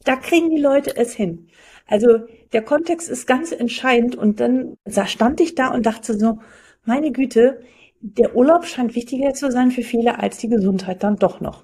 da 0.05 0.15
kriegen 0.15 0.49
die 0.49 0.61
Leute 0.61 0.95
es 0.95 1.13
hin. 1.13 1.47
Also 1.85 2.19
der 2.53 2.61
Kontext 2.61 3.09
ist 3.09 3.27
ganz 3.27 3.51
entscheidend 3.51 4.15
und 4.15 4.39
dann 4.39 4.77
stand 5.05 5.41
ich 5.41 5.55
da 5.55 5.73
und 5.73 5.85
dachte 5.85 6.17
so, 6.17 6.39
meine 6.85 7.11
Güte, 7.11 7.61
der 8.01 8.35
Urlaub 8.35 8.65
scheint 8.65 8.95
wichtiger 8.95 9.33
zu 9.33 9.51
sein 9.51 9.71
für 9.71 9.83
viele 9.83 10.19
als 10.19 10.37
die 10.37 10.49
Gesundheit 10.49 11.03
dann 11.03 11.15
doch 11.15 11.39
noch. 11.39 11.63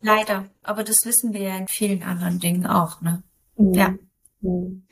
Leider, 0.00 0.46
aber 0.62 0.82
das 0.82 1.04
wissen 1.04 1.32
wir 1.32 1.42
ja 1.42 1.56
in 1.56 1.68
vielen 1.68 2.02
anderen 2.02 2.40
Dingen 2.40 2.66
auch, 2.66 3.00
ne? 3.00 3.22
Mhm. 3.56 3.74
Ja. 3.74 3.94
Mhm. 4.40 4.84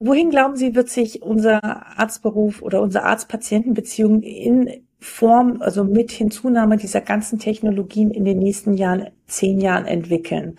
Wohin 0.00 0.30
glauben 0.30 0.56
Sie, 0.56 0.74
wird 0.74 0.88
sich 0.88 1.22
unser 1.22 1.62
Arztberuf 1.98 2.62
oder 2.62 2.80
unsere 2.80 3.04
Arzt-Patienten-Beziehung 3.04 4.22
in 4.22 4.86
Form, 5.00 5.60
also 5.60 5.84
mit 5.84 6.10
Hinzunahme 6.10 6.76
dieser 6.76 7.00
ganzen 7.00 7.38
Technologien 7.38 8.10
in 8.10 8.24
den 8.24 8.38
nächsten 8.38 8.74
Jahren, 8.74 9.10
zehn 9.26 9.60
Jahren 9.60 9.86
entwickeln? 9.86 10.56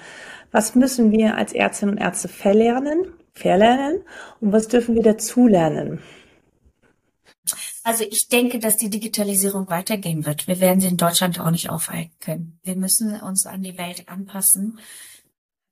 Was 0.51 0.75
müssen 0.75 1.11
wir 1.11 1.35
als 1.35 1.53
Ärztinnen 1.53 1.95
und 1.95 2.01
Ärzte 2.01 2.27
verlernen, 2.27 3.07
verlernen 3.33 4.01
und 4.39 4.51
was 4.51 4.67
dürfen 4.67 4.95
wir 4.95 5.03
dazulernen? 5.03 5.99
Also 7.83 8.03
ich 8.03 8.27
denke, 8.27 8.59
dass 8.59 8.77
die 8.77 8.89
Digitalisierung 8.89 9.69
weitergehen 9.69 10.25
wird. 10.25 10.47
Wir 10.47 10.59
werden 10.59 10.81
sie 10.81 10.87
in 10.87 10.97
Deutschland 10.97 11.39
auch 11.39 11.51
nicht 11.51 11.69
aufhalten 11.69 12.15
können. 12.19 12.59
Wir 12.63 12.75
müssen 12.75 13.19
uns 13.21 13.45
an 13.45 13.63
die 13.63 13.77
Welt 13.77 14.09
anpassen. 14.09 14.79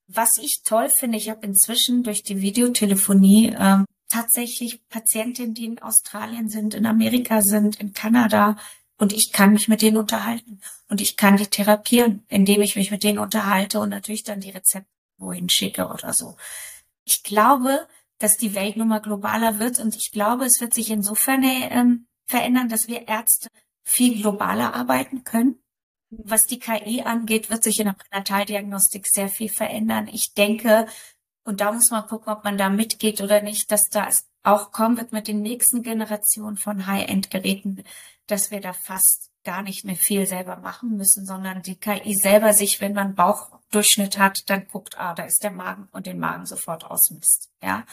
Was 0.08 0.38
ich 0.38 0.62
toll 0.63 0.89
finde, 0.89 1.17
ich 1.17 1.30
habe 1.30 1.46
inzwischen 1.46 2.04
durch 2.04 2.24
die 2.24 2.41
Videotelefonie 2.41 3.56
ähm, 3.60 3.86
tatsächlich 4.10 4.88
Patientinnen, 4.88 5.54
die 5.54 5.65
in 5.65 5.82
Australien 5.82 6.50
sind, 6.50 6.74
in 6.74 6.86
Amerika 6.86 7.41
sind, 7.41 7.80
in 7.80 7.93
Kanada 7.93 8.56
und 8.98 9.13
ich 9.13 9.32
kann 9.32 9.54
mich 9.54 9.67
mit 9.67 9.82
denen 9.82 9.98
unterhalten 9.98 10.62
und 10.89 11.02
ich 11.02 11.17
kann 11.17 11.38
die 11.38 11.48
therapieren, 11.48 12.24
indem 12.30 12.62
ich 12.62 12.76
mich 12.76 12.89
mit 12.89 13.04
denen 13.04 13.20
unterhalte 13.20 13.80
und 13.80 13.89
natürlich 13.89 14.24
dann 14.24 14.39
die 14.39 14.50
Rezepte 14.50 14.89
wohin 15.17 15.50
schicke 15.50 15.88
oder 15.88 16.13
so. 16.13 16.38
Ich 17.04 17.24
glaube, 17.24 17.88
dass 18.19 18.38
die 18.38 18.56
Welt 18.56 18.77
nun 18.77 18.88
mal 18.88 19.01
globaler 19.01 19.60
wird. 19.60 19.80
Und 19.80 19.95
ich 19.95 20.12
glaube, 20.12 20.45
es 20.45 20.60
wird 20.60 20.73
sich 20.73 20.89
insofern 20.89 21.43
ähm, 21.43 22.08
verändern, 22.27 22.69
dass 22.69 22.88
wir 22.88 23.08
Ärzte 23.08 23.49
viel 23.84 24.21
globaler 24.21 24.73
arbeiten 24.73 25.23
können. 25.23 25.62
Was 26.10 26.43
die 26.43 26.60
KI 26.60 27.01
angeht, 27.01 27.49
wird 27.49 27.63
sich 27.63 27.80
in 27.80 27.86
der 27.86 27.93
Pränataldiagnostik 27.93 29.08
sehr 29.08 29.30
viel 29.30 29.49
verändern. 29.49 30.08
Ich 30.08 30.34
denke, 30.34 30.88
und 31.43 31.62
da 31.62 31.71
muss 31.71 31.91
man 31.91 32.08
gucken, 32.08 32.32
ob 32.34 32.43
man 32.43 32.58
da 32.58 32.69
mitgeht 32.69 33.21
oder 33.21 33.41
nicht, 33.41 33.71
dass 33.71 33.89
das 33.89 34.27
auch 34.43 34.71
kommen 34.71 34.97
wird 34.97 35.12
mit 35.12 35.27
den 35.27 35.41
nächsten 35.41 35.82
Generationen 35.84 36.58
von 36.58 36.88
High-End-Geräten, 36.88 37.84
dass 38.27 38.51
wir 38.51 38.62
da 38.62 38.73
fast 38.73 39.32
gar 39.47 39.62
nicht 39.62 39.86
mehr 39.86 39.95
viel 39.95 40.27
selber 40.27 40.57
machen 40.57 40.97
müssen, 40.97 41.25
sondern 41.25 41.62
die 41.62 41.77
KI 41.77 42.15
selber 42.15 42.51
sich, 42.51 42.81
wenn 42.81 42.91
man 42.91 43.15
Bauchdurchschnitt 43.15 44.19
hat, 44.19 44.39
dann 44.47 44.67
guckt, 44.67 44.99
ah, 44.99 45.13
da 45.13 45.23
ist 45.23 45.41
der 45.41 45.51
Magen 45.51 45.88
und 45.93 46.05
den 46.05 46.19
Magen 46.19 46.45
sofort 46.45 46.83
ausmisst, 46.83 47.49
ja. 47.63 47.86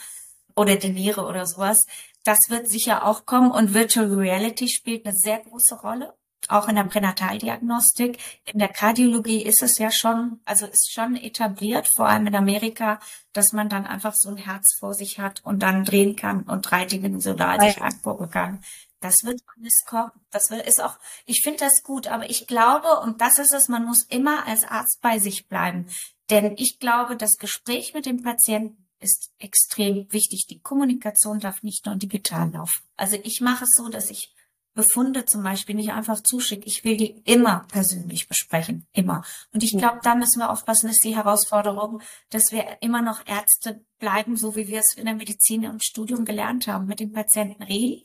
Oder 0.53 0.75
die 0.75 0.89
Niere 0.89 1.25
oder 1.25 1.45
sowas. 1.45 1.85
Das 2.25 2.39
wird 2.49 2.67
sicher 2.67 3.05
auch 3.05 3.25
kommen 3.25 3.51
und 3.51 3.73
Virtual 3.73 4.13
Reality 4.13 4.67
spielt 4.67 5.05
eine 5.05 5.15
sehr 5.15 5.39
große 5.39 5.75
Rolle. 5.75 6.13
Auch 6.49 6.67
in 6.67 6.75
der 6.75 6.83
Pränataldiagnostik. 6.83 8.19
In 8.51 8.59
der 8.59 8.67
Kardiologie 8.67 9.41
ist 9.41 9.63
es 9.63 9.77
ja 9.77 9.91
schon, 9.91 10.41
also 10.43 10.65
ist 10.65 10.91
schon 10.91 11.15
etabliert, 11.15 11.89
vor 11.95 12.07
allem 12.07 12.27
in 12.27 12.35
Amerika, 12.35 12.99
dass 13.31 13.53
man 13.53 13.69
dann 13.69 13.87
einfach 13.87 14.13
so 14.13 14.29
ein 14.29 14.37
Herz 14.37 14.75
vor 14.77 14.93
sich 14.93 15.19
hat 15.19 15.39
und 15.43 15.63
dann 15.63 15.85
drehen 15.85 16.17
kann 16.17 16.43
und 16.43 16.69
drei 16.69 16.85
Dinge 16.85 17.19
so 17.21 17.33
da 17.33 17.57
sich 17.59 17.81
angucken 17.81 18.29
kann. 18.29 18.61
Das 18.99 19.15
wird 19.23 19.41
alles 19.57 19.83
kommen. 19.85 20.11
Das 20.31 20.49
wird, 20.49 20.65
ist 20.67 20.81
auch, 20.81 20.97
ich 21.25 21.41
finde 21.43 21.59
das 21.59 21.83
gut, 21.83 22.07
aber 22.07 22.29
ich 22.29 22.47
glaube, 22.47 22.99
und 23.01 23.21
das 23.21 23.37
ist 23.37 23.53
es, 23.53 23.67
man 23.67 23.85
muss 23.85 24.03
immer 24.03 24.47
als 24.47 24.63
Arzt 24.63 24.99
bei 25.01 25.19
sich 25.19 25.47
bleiben. 25.47 25.87
Denn 26.29 26.55
ich 26.57 26.79
glaube, 26.79 27.15
das 27.15 27.37
Gespräch 27.37 27.93
mit 27.93 28.05
dem 28.05 28.23
Patienten 28.23 28.87
ist 28.99 29.31
extrem 29.37 30.11
wichtig. 30.11 30.47
Die 30.49 30.59
Kommunikation 30.59 31.39
darf 31.39 31.61
nicht 31.61 31.85
nur 31.85 31.95
digital 31.95 32.49
laufen. 32.51 32.81
Also 32.95 33.17
ich 33.23 33.41
mache 33.41 33.65
es 33.65 33.71
so, 33.75 33.89
dass 33.89 34.09
ich 34.09 34.33
Befunde 34.73 35.25
zum 35.25 35.41
Beispiel 35.41 35.75
nicht 35.75 35.93
einfach 35.93 36.21
zuschicke. 36.21 36.65
Ich 36.65 36.83
will 36.83 36.97
die 36.97 37.21
immer 37.23 37.65
persönlich 37.71 38.27
besprechen. 38.27 38.85
Immer. 38.91 39.23
Und 39.53 39.63
ich 39.63 39.71
glaube, 39.71 39.99
da 40.03 40.15
müssen 40.15 40.39
wir 40.39 40.49
aufpassen, 40.49 40.89
ist 40.89 41.03
die 41.03 41.15
Herausforderung, 41.15 42.01
dass 42.29 42.51
wir 42.51 42.77
immer 42.81 43.01
noch 43.01 43.25
Ärzte 43.25 43.85
bleiben, 43.99 44.35
so 44.35 44.55
wie 44.55 44.67
wir 44.67 44.79
es 44.79 44.93
in 44.97 45.05
der 45.05 45.15
Medizin 45.15 45.65
und 45.65 45.85
Studium 45.85 46.25
gelernt 46.25 46.67
haben, 46.67 46.87
mit 46.87 46.99
den 46.99 47.13
Patienten 47.13 47.63
reden 47.63 48.03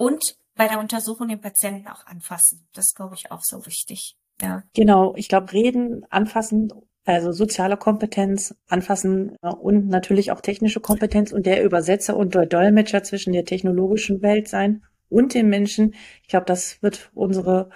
und 0.00 0.36
bei 0.56 0.66
der 0.66 0.80
Untersuchung 0.80 1.28
den 1.28 1.42
Patienten 1.42 1.86
auch 1.86 2.06
anfassen. 2.06 2.66
Das 2.72 2.94
glaube 2.94 3.14
ich 3.16 3.30
auch 3.30 3.42
so 3.42 3.66
wichtig. 3.66 4.16
Ja. 4.40 4.62
Genau, 4.74 5.14
ich 5.14 5.28
glaube, 5.28 5.52
reden, 5.52 6.06
anfassen, 6.08 6.72
also 7.04 7.32
soziale 7.32 7.76
Kompetenz, 7.76 8.54
anfassen 8.66 9.36
und 9.42 9.88
natürlich 9.88 10.32
auch 10.32 10.40
technische 10.40 10.80
Kompetenz 10.80 11.32
und 11.32 11.44
der 11.44 11.62
Übersetzer 11.62 12.16
und 12.16 12.34
der 12.34 12.46
Dolmetscher 12.46 13.02
zwischen 13.02 13.34
der 13.34 13.44
technologischen 13.44 14.22
Welt 14.22 14.48
sein 14.48 14.82
und 15.10 15.34
den 15.34 15.50
Menschen. 15.50 15.94
Ich 16.22 16.28
glaube, 16.28 16.46
das 16.46 16.82
wird 16.82 17.10
unsere 17.14 17.68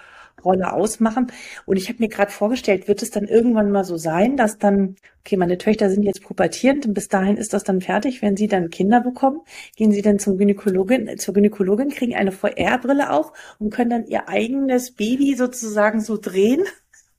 Rolle 0.45 0.71
ausmachen. 0.71 1.31
Und 1.65 1.77
ich 1.77 1.89
habe 1.89 1.99
mir 1.99 2.07
gerade 2.07 2.31
vorgestellt, 2.31 2.87
wird 2.87 3.01
es 3.01 3.11
dann 3.11 3.25
irgendwann 3.25 3.71
mal 3.71 3.83
so 3.83 3.97
sein, 3.97 4.37
dass 4.37 4.57
dann, 4.57 4.95
okay, 5.21 5.35
meine 5.37 5.57
Töchter 5.57 5.89
sind 5.89 6.03
jetzt 6.03 6.21
pubertierend 6.21 6.85
und 6.85 6.93
bis 6.93 7.07
dahin 7.07 7.37
ist 7.37 7.53
das 7.53 7.63
dann 7.63 7.81
fertig, 7.81 8.21
wenn 8.21 8.37
sie 8.37 8.47
dann 8.47 8.69
Kinder 8.69 9.01
bekommen, 9.01 9.41
gehen 9.75 9.91
sie 9.91 10.01
dann 10.01 10.19
zum 10.19 10.37
Gynäkologin, 10.37 11.17
zur 11.17 11.33
Gynäkologin, 11.33 11.89
kriegen 11.89 12.15
eine 12.15 12.31
VR-Brille 12.31 13.11
auf 13.11 13.33
und 13.59 13.71
können 13.71 13.89
dann 13.89 14.05
ihr 14.05 14.29
eigenes 14.29 14.91
Baby 14.91 15.35
sozusagen 15.35 15.99
so 15.99 16.17
drehen 16.17 16.63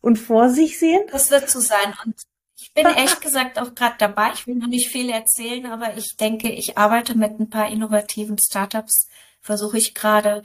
und 0.00 0.16
vor 0.16 0.50
sich 0.50 0.78
sehen. 0.78 1.02
Das 1.10 1.30
wird 1.30 1.50
so 1.50 1.60
sein. 1.60 1.92
Und 2.04 2.14
ich 2.58 2.72
bin 2.72 2.86
echt 2.96 3.20
gesagt 3.20 3.58
auch 3.58 3.74
gerade 3.74 3.96
dabei. 3.98 4.30
Ich 4.34 4.46
will 4.46 4.54
noch 4.54 4.68
nicht 4.68 4.88
viel 4.88 5.10
erzählen, 5.10 5.66
aber 5.66 5.96
ich 5.96 6.16
denke, 6.16 6.50
ich 6.50 6.78
arbeite 6.78 7.16
mit 7.16 7.38
ein 7.40 7.50
paar 7.50 7.68
innovativen 7.68 8.38
Startups, 8.38 9.08
versuche 9.40 9.78
ich 9.78 9.94
gerade 9.94 10.42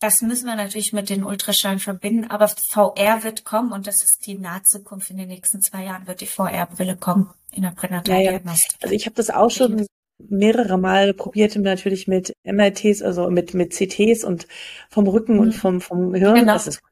das 0.00 0.20
müssen 0.20 0.46
wir 0.46 0.56
natürlich 0.56 0.92
mit 0.92 1.08
den 1.08 1.24
Ultraschallen 1.24 1.78
verbinden, 1.78 2.30
aber 2.30 2.48
VR 2.70 3.22
wird 3.22 3.44
kommen 3.44 3.72
und 3.72 3.86
das 3.86 3.96
ist 4.02 4.26
die 4.26 4.36
nahe 4.36 4.62
Zukunft. 4.62 5.10
In 5.10 5.16
den 5.16 5.28
nächsten 5.28 5.62
zwei 5.62 5.84
Jahren 5.84 6.06
wird 6.06 6.20
die 6.20 6.26
VR-Brille 6.26 6.96
kommen 6.96 7.30
in 7.50 7.62
der 7.62 7.70
Pränataldiagnostik. 7.70 8.72
Ja, 8.72 8.78
ja. 8.78 8.84
Also 8.84 8.94
ich 8.94 9.06
habe 9.06 9.16
das 9.16 9.30
auch 9.30 9.50
schon 9.50 9.86
mehrere 10.18 10.78
Mal 10.78 11.14
probiert, 11.14 11.56
natürlich 11.56 12.08
mit 12.08 12.34
MRTs, 12.44 13.02
also 13.02 13.30
mit, 13.30 13.54
mit 13.54 13.72
CTs 13.72 14.24
und 14.24 14.46
vom 14.90 15.06
Rücken 15.06 15.34
mhm. 15.34 15.40
und 15.40 15.52
vom, 15.52 15.80
vom 15.80 16.14
Hirn. 16.14 16.34
Genau. 16.34 16.52
Das 16.52 16.66
ist, 16.66 16.82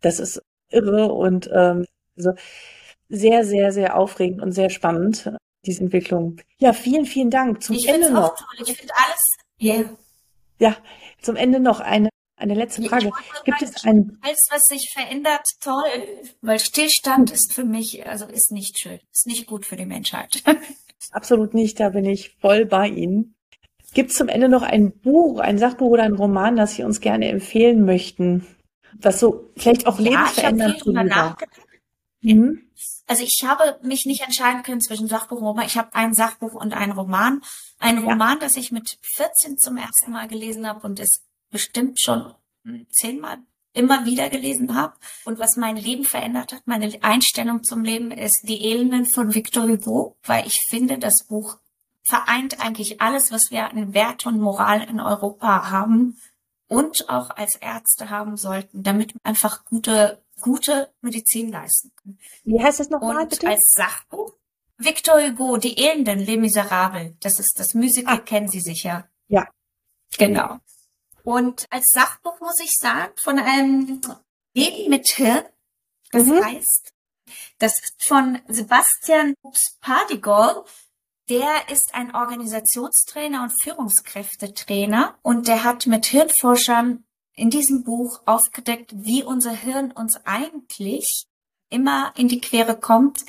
das 0.00 0.18
ist 0.18 0.42
irre 0.70 1.12
und 1.12 1.48
ähm, 1.54 1.86
also 2.16 2.32
sehr, 3.08 3.44
sehr, 3.44 3.72
sehr 3.72 3.96
aufregend 3.96 4.42
und 4.42 4.52
sehr 4.52 4.70
spannend, 4.70 5.32
diese 5.66 5.82
Entwicklung. 5.82 6.40
Ja, 6.58 6.72
vielen, 6.72 7.06
vielen 7.06 7.30
Dank. 7.30 7.62
Zum 7.62 7.76
ich 7.76 7.88
Ende 7.88 8.12
noch. 8.12 8.36
Toll. 8.36 8.66
Ich 8.66 8.76
finde 8.76 8.92
alles, 8.96 9.36
yeah. 9.60 9.84
Ja, 10.58 10.76
zum 11.20 11.36
Ende 11.36 11.58
noch 11.58 11.80
eine 11.80 12.10
eine 12.40 12.54
letzte 12.54 12.82
Frage. 12.82 13.10
Gibt 13.44 13.62
es 13.62 13.84
ein 13.84 14.18
alles, 14.22 14.46
was 14.50 14.62
sich 14.64 14.90
verändert, 14.92 15.42
toll, 15.60 15.84
weil 16.40 16.58
Stillstand 16.58 17.30
ist 17.30 17.52
für 17.52 17.64
mich, 17.64 18.06
also 18.06 18.26
ist 18.26 18.52
nicht 18.52 18.78
schön, 18.78 19.00
ist 19.12 19.26
nicht 19.26 19.46
gut 19.46 19.66
für 19.66 19.76
die 19.76 19.86
Menschheit. 19.86 20.42
Absolut 21.12 21.54
nicht, 21.54 21.80
da 21.80 21.90
bin 21.90 22.04
ich 22.04 22.36
voll 22.40 22.66
bei 22.66 22.88
Ihnen. 22.88 23.34
Gibt 23.92 24.10
es 24.10 24.16
zum 24.16 24.28
Ende 24.28 24.48
noch 24.48 24.62
ein 24.62 24.92
Buch, 24.92 25.40
ein 25.40 25.58
Sachbuch 25.58 25.90
oder 25.90 26.04
ein 26.04 26.14
Roman, 26.14 26.56
das 26.56 26.74
Sie 26.74 26.84
uns 26.84 27.00
gerne 27.00 27.28
empfehlen 27.28 27.84
möchten, 27.84 28.46
was 28.94 29.18
so 29.18 29.50
vielleicht 29.56 29.86
auch 29.86 29.98
ja, 29.98 30.10
lebensverändernd 30.10 30.86
war? 30.86 31.36
Mhm. 32.22 32.70
Also 33.06 33.24
ich 33.24 33.40
habe 33.44 33.78
mich 33.82 34.06
nicht 34.06 34.22
entscheiden 34.22 34.62
können 34.62 34.80
zwischen 34.80 35.08
Sachbuch 35.08 35.38
und 35.38 35.46
Roman. 35.46 35.66
Ich 35.66 35.76
habe 35.76 35.92
ein 35.94 36.14
Sachbuch 36.14 36.54
und 36.54 36.72
einen 36.72 36.92
Roman. 36.92 37.42
Ein 37.80 37.98
Roman, 37.98 38.34
ja. 38.34 38.38
das 38.38 38.56
ich 38.56 38.70
mit 38.70 38.98
14 39.16 39.58
zum 39.58 39.76
ersten 39.76 40.12
Mal 40.12 40.28
gelesen 40.28 40.66
habe 40.66 40.86
und 40.86 41.00
es 41.00 41.22
bestimmt 41.50 42.00
schon 42.00 42.34
zehnmal 42.90 43.38
immer 43.72 44.04
wieder 44.04 44.28
gelesen 44.28 44.74
habe 44.74 44.94
und 45.24 45.38
was 45.38 45.56
mein 45.56 45.76
Leben 45.76 46.04
verändert 46.04 46.52
hat, 46.52 46.66
meine 46.66 46.92
Einstellung 47.02 47.62
zum 47.62 47.84
Leben 47.84 48.10
ist 48.10 48.42
Die 48.48 48.64
Elenden 48.64 49.06
von 49.06 49.34
Victor 49.34 49.68
Hugo, 49.68 50.16
weil 50.24 50.46
ich 50.46 50.60
finde, 50.68 50.98
das 50.98 51.26
Buch 51.26 51.58
vereint 52.02 52.60
eigentlich 52.60 53.00
alles, 53.00 53.30
was 53.30 53.50
wir 53.50 53.70
an 53.70 53.94
Wert 53.94 54.26
und 54.26 54.40
Moral 54.40 54.82
in 54.88 55.00
Europa 55.00 55.70
haben 55.70 56.18
und 56.66 57.08
auch 57.08 57.30
als 57.30 57.56
Ärzte 57.56 58.10
haben 58.10 58.36
sollten, 58.36 58.82
damit 58.82 59.14
wir 59.14 59.20
einfach 59.22 59.64
gute, 59.64 60.20
gute 60.40 60.92
Medizin 61.00 61.50
leisten 61.52 61.92
können. 61.94 62.18
Wie 62.44 62.60
heißt 62.60 62.80
das 62.80 62.90
nochmal 62.90 63.26
bitte? 63.26 63.46
Als 63.46 63.72
Sachbuch 63.72 64.34
Victor 64.82 65.20
Hugo, 65.20 65.58
Die 65.58 65.76
Elenden, 65.76 66.20
Les 66.20 66.38
Miserables. 66.38 67.12
Das 67.20 67.38
ist 67.38 67.58
das 67.58 67.74
Musical, 67.74 68.16
ah. 68.16 68.20
kennen 68.20 68.48
Sie 68.48 68.60
sicher. 68.60 69.08
Ja. 69.28 69.46
Genau. 70.16 70.58
Und 71.24 71.66
als 71.70 71.90
Sachbuch 71.90 72.40
muss 72.40 72.60
ich 72.60 72.72
sagen, 72.78 73.12
von 73.22 73.38
einem 73.38 74.00
Leben 74.54 74.90
mit 74.90 75.08
Hirn. 75.08 75.44
Das 76.12 76.26
mhm. 76.26 76.44
heißt, 76.44 76.92
das 77.58 77.72
ist 77.82 78.04
von 78.04 78.40
Sebastian 78.48 79.34
Pardigol. 79.80 80.64
Der 81.28 81.68
ist 81.70 81.94
ein 81.94 82.14
Organisationstrainer 82.14 83.44
und 83.44 83.62
Führungskräftetrainer 83.62 85.16
und 85.22 85.46
der 85.46 85.62
hat 85.62 85.86
mit 85.86 86.06
Hirnforschern 86.06 87.04
in 87.34 87.50
diesem 87.50 87.84
Buch 87.84 88.20
aufgedeckt, 88.26 88.92
wie 88.96 89.22
unser 89.22 89.52
Hirn 89.52 89.92
uns 89.92 90.16
eigentlich 90.24 91.26
immer 91.68 92.12
in 92.16 92.26
die 92.26 92.40
Quere 92.40 92.78
kommt 92.78 93.20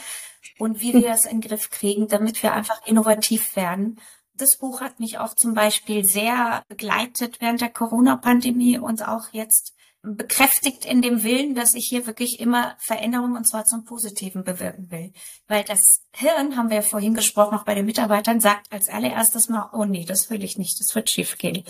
und 0.58 0.82
wie 0.82 0.94
wir 0.94 1.12
es 1.12 1.26
in 1.26 1.42
den 1.42 1.50
Griff 1.50 1.70
kriegen, 1.70 2.08
damit 2.08 2.42
wir 2.42 2.54
einfach 2.54 2.86
innovativ 2.88 3.56
werden. 3.56 4.02
Das 4.34 4.58
Buch 4.58 4.82
hat 4.82 5.00
mich 5.00 5.18
auch 5.18 5.36
zum 5.36 5.54
Beispiel 5.54 6.04
sehr 6.04 6.64
begleitet 6.68 7.42
während 7.42 7.62
der 7.62 7.70
Corona-Pandemie 7.70 8.80
und 8.80 9.08
auch 9.08 9.30
jetzt 9.32 9.76
bekräftigt 10.04 10.86
in 10.86 11.02
dem 11.02 11.24
Willen, 11.24 11.54
dass 11.54 11.76
ich 11.76 11.86
hier 11.88 12.08
wirklich 12.08 12.40
immer 12.40 12.76
Veränderungen 12.80 13.38
und 13.38 13.48
zwar 13.48 13.66
zum 13.66 13.86
Positiven 13.86 14.44
bewirken 14.44 14.90
will. 14.90 15.12
Weil 15.48 15.64
das 15.64 16.02
Hirn, 16.16 16.58
haben 16.58 16.70
wir 16.70 16.78
ja 16.78 16.82
vorhin 16.82 17.14
gesprochen, 17.14 17.56
auch 17.56 17.66
bei 17.66 17.76
den 17.76 17.86
Mitarbeitern, 17.86 18.40
sagt 18.40 18.72
als 18.72 18.90
allererstes 18.90 19.50
mal, 19.50 19.70
oh 19.74 19.86
nee, 19.86 20.06
das 20.06 20.30
will 20.30 20.44
ich 20.44 20.58
nicht, 20.58 20.80
das 20.80 20.96
wird 20.96 21.10
schief 21.10 21.38
gehen. 21.38 21.64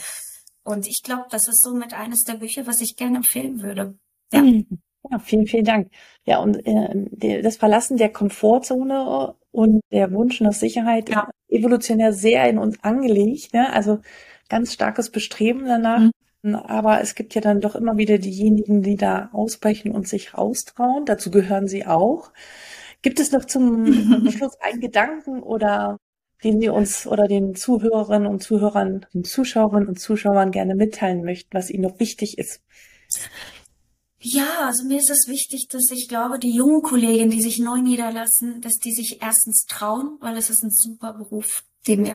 Und 0.64 0.88
ich 0.88 1.02
glaube, 1.04 1.26
das 1.30 1.48
ist 1.48 1.62
somit 1.62 1.94
eines 1.94 2.24
der 2.24 2.36
Bücher, 2.36 2.68
was 2.68 2.80
ich 2.80 2.96
gerne 2.96 3.18
empfehlen 3.18 3.62
würde. 3.62 3.98
Ja. 4.32 4.42
Mhm. 4.42 4.82
Ja, 5.10 5.18
vielen, 5.18 5.48
vielen 5.48 5.66
Dank. 5.66 5.92
Ja, 6.26 6.38
und 6.40 6.62
äh, 6.64 7.42
das 7.42 7.58
Verlassen 7.58 7.98
der 7.98 8.12
Komfortzone 8.12 9.36
und 9.52 9.82
der 9.92 10.12
Wunsch 10.12 10.42
nach 10.42 10.54
Sicherheit 10.54 11.10
ja. 11.10 11.30
evolutionär 11.50 12.14
sehr 12.14 12.50
in 12.50 12.58
uns 12.58 12.84
angelegt. 12.84 13.54
Ne? 13.54 13.72
Also 13.74 14.00
ganz 14.50 14.74
starkes 14.74 15.10
Bestreben 15.10 15.66
danach. 15.66 16.10
Mhm. 16.44 16.56
Aber 16.56 17.02
es 17.02 17.16
gibt 17.16 17.36
ja 17.36 17.42
dann 17.42 17.62
doch 17.62 17.76
immer 17.76 17.98
wieder 17.98 18.18
diejenigen, 18.18 18.82
die 18.82 18.96
da 18.96 19.30
ausbrechen 19.32 19.92
und 19.92 20.08
sich 20.08 20.36
raustrauen. 20.36 21.06
Dazu 21.06 21.30
gehören 21.30 21.68
Sie 21.68 21.86
auch. 21.86 22.32
Gibt 23.02 23.20
es 23.20 23.32
noch 23.32 23.46
zum 23.46 23.86
Schluss 24.32 24.60
einen 24.60 24.80
Gedanken 24.80 25.44
oder 25.44 25.98
den 26.44 26.60
Sie 26.60 26.70
uns 26.70 27.06
oder 27.06 27.28
den 27.28 27.54
Zuhörerinnen 27.54 28.28
und 28.28 28.42
Zuhörern, 28.42 29.06
den 29.14 29.24
Zuschauerinnen 29.24 29.88
und 29.88 30.00
Zuschauern 30.00 30.52
gerne 30.52 30.74
mitteilen 30.74 31.24
möchten, 31.24 31.56
was 31.56 31.70
Ihnen 31.70 31.84
noch 31.84 32.00
wichtig 32.00 32.40
ist? 32.40 32.62
Ja, 34.24 34.68
also 34.68 34.84
mir 34.86 35.00
ist 35.00 35.10
es 35.10 35.28
wichtig, 35.28 35.68
dass 35.68 35.90
ich 35.90 36.08
glaube, 36.08 36.38
die 36.38 36.54
jungen 36.54 36.84
Kollegen, 36.84 37.32
die 37.32 37.42
sich 37.42 37.58
neu 37.58 37.82
niederlassen, 37.82 38.62
dass 38.62 38.76
die 38.76 38.94
sich 38.94 39.22
erstens 39.22 39.66
trauen, 39.66 40.18
weil 40.22 40.38
es 40.38 40.52
ist 40.52 40.64
ein 40.64 40.70
super 40.70 41.14
Beruf, 41.14 41.64
den 41.88 42.06
wir 42.06 42.14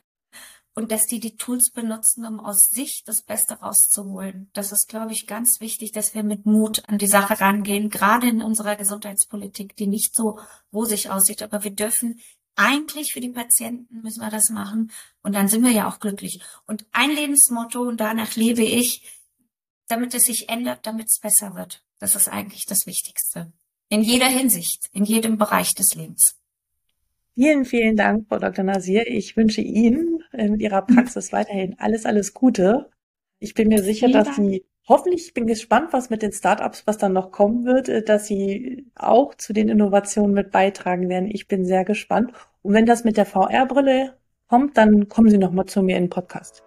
und 0.73 0.91
dass 0.91 1.07
die 1.07 1.19
die 1.19 1.35
Tools 1.35 1.71
benutzen, 1.71 2.23
um 2.23 2.39
aus 2.39 2.69
sich 2.69 3.03
das 3.03 3.23
Beste 3.23 3.55
rauszuholen. 3.55 4.51
Das 4.53 4.71
ist, 4.71 4.87
glaube 4.87 5.11
ich, 5.11 5.25
ganz 5.25 5.59
wichtig, 5.59 5.91
dass 5.91 6.13
wir 6.13 6.21
mit 6.21 6.45
Mut 6.45 6.87
an 6.87 6.99
die 6.99 7.07
Sache 7.07 7.41
rangehen, 7.41 7.89
gerade 7.89 8.29
in 8.29 8.43
unserer 8.43 8.75
Gesundheitspolitik, 8.75 9.75
die 9.75 9.87
nicht 9.87 10.15
so 10.15 10.39
rosig 10.71 11.09
aussieht. 11.09 11.41
Aber 11.41 11.63
wir 11.63 11.71
dürfen 11.71 12.21
eigentlich 12.55 13.11
für 13.11 13.21
die 13.21 13.31
Patienten 13.31 14.01
müssen 14.01 14.21
wir 14.21 14.29
das 14.29 14.49
machen 14.51 14.91
und 15.23 15.33
dann 15.33 15.47
sind 15.47 15.63
wir 15.63 15.71
ja 15.71 15.89
auch 15.89 15.99
glücklich. 15.99 16.41
Und 16.67 16.85
ein 16.91 17.09
Lebensmotto, 17.09 17.81
und 17.81 17.99
danach 17.99 18.35
lebe 18.35 18.63
ich, 18.63 19.01
damit 19.87 20.13
es 20.13 20.25
sich 20.25 20.47
ändert, 20.47 20.85
damit 20.85 21.07
es 21.07 21.19
besser 21.19 21.55
wird. 21.55 21.83
Das 21.99 22.15
ist 22.15 22.27
eigentlich 22.27 22.65
das 22.65 22.85
Wichtigste. 22.85 23.51
In 23.89 24.01
jeder 24.01 24.27
Hinsicht, 24.27 24.89
in 24.91 25.05
jedem 25.05 25.37
Bereich 25.37 25.73
des 25.73 25.95
Lebens. 25.95 26.37
Vielen, 27.33 27.65
vielen 27.65 27.95
Dank, 27.95 28.27
Frau 28.27 28.39
Dr. 28.39 28.63
Nasir. 28.63 29.07
Ich 29.07 29.37
wünsche 29.37 29.61
Ihnen 29.61 30.23
in 30.33 30.59
Ihrer 30.59 30.81
Praxis 30.81 31.31
weiterhin 31.31 31.75
alles, 31.79 32.05
alles 32.05 32.33
Gute. 32.33 32.89
Ich 33.39 33.53
bin 33.53 33.69
mir 33.69 33.83
sicher, 33.83 34.09
dass 34.09 34.35
Sie 34.35 34.65
hoffentlich, 34.87 35.27
ich 35.27 35.33
bin 35.33 35.45
gespannt, 35.45 35.93
was 35.93 36.09
mit 36.09 36.21
den 36.21 36.31
Startups, 36.31 36.83
was 36.85 36.97
dann 36.97 37.13
noch 37.13 37.31
kommen 37.31 37.65
wird, 37.65 37.89
äh, 37.89 38.03
dass 38.03 38.27
Sie 38.27 38.87
auch 38.95 39.35
zu 39.35 39.53
den 39.53 39.69
Innovationen 39.69 40.33
mit 40.33 40.51
beitragen 40.51 41.09
werden. 41.09 41.29
Ich 41.31 41.47
bin 41.47 41.65
sehr 41.65 41.85
gespannt. 41.85 42.31
Und 42.63 42.73
wenn 42.73 42.85
das 42.85 43.03
mit 43.03 43.17
der 43.17 43.25
VR-Brille 43.25 44.17
kommt, 44.47 44.77
dann 44.77 45.07
kommen 45.07 45.29
Sie 45.29 45.37
nochmal 45.37 45.65
zu 45.65 45.83
mir 45.83 45.97
in 45.97 46.05
den 46.05 46.09
Podcast. 46.09 46.63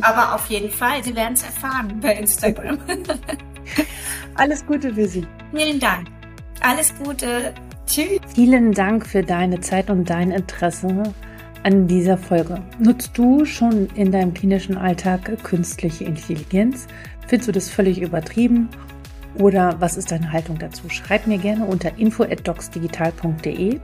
Aber 0.00 0.34
auf 0.34 0.48
jeden 0.48 0.70
Fall, 0.70 1.02
Sie 1.02 1.14
werden 1.16 1.34
es 1.34 1.42
erfahren 1.42 1.98
bei 2.00 2.14
Instagram. 2.14 2.78
Alles 4.34 4.64
Gute 4.66 4.94
für 4.94 5.06
Sie. 5.06 5.26
Vielen 5.54 5.80
Dank. 5.80 6.08
Alles 6.60 6.94
Gute. 7.02 7.54
Tschüss. 7.86 8.20
Vielen 8.34 8.72
Dank 8.72 9.06
für 9.06 9.22
deine 9.22 9.60
Zeit 9.60 9.90
und 9.90 10.08
dein 10.10 10.30
Interesse 10.30 11.14
an 11.62 11.86
dieser 11.86 12.16
Folge. 12.18 12.62
Nutzt 12.78 13.16
du 13.18 13.44
schon 13.44 13.88
in 13.94 14.12
deinem 14.12 14.34
klinischen 14.34 14.76
Alltag 14.76 15.42
künstliche 15.42 16.04
Intelligenz? 16.04 16.86
Findest 17.26 17.48
du 17.48 17.52
das 17.52 17.68
völlig 17.68 18.00
übertrieben? 18.00 18.68
Oder 19.38 19.76
was 19.80 19.96
ist 19.96 20.10
deine 20.12 20.32
Haltung 20.32 20.58
dazu? 20.58 20.88
Schreib 20.88 21.26
mir 21.26 21.38
gerne 21.38 21.64
unter 21.64 21.98
info@docsdigital.de 21.98 23.80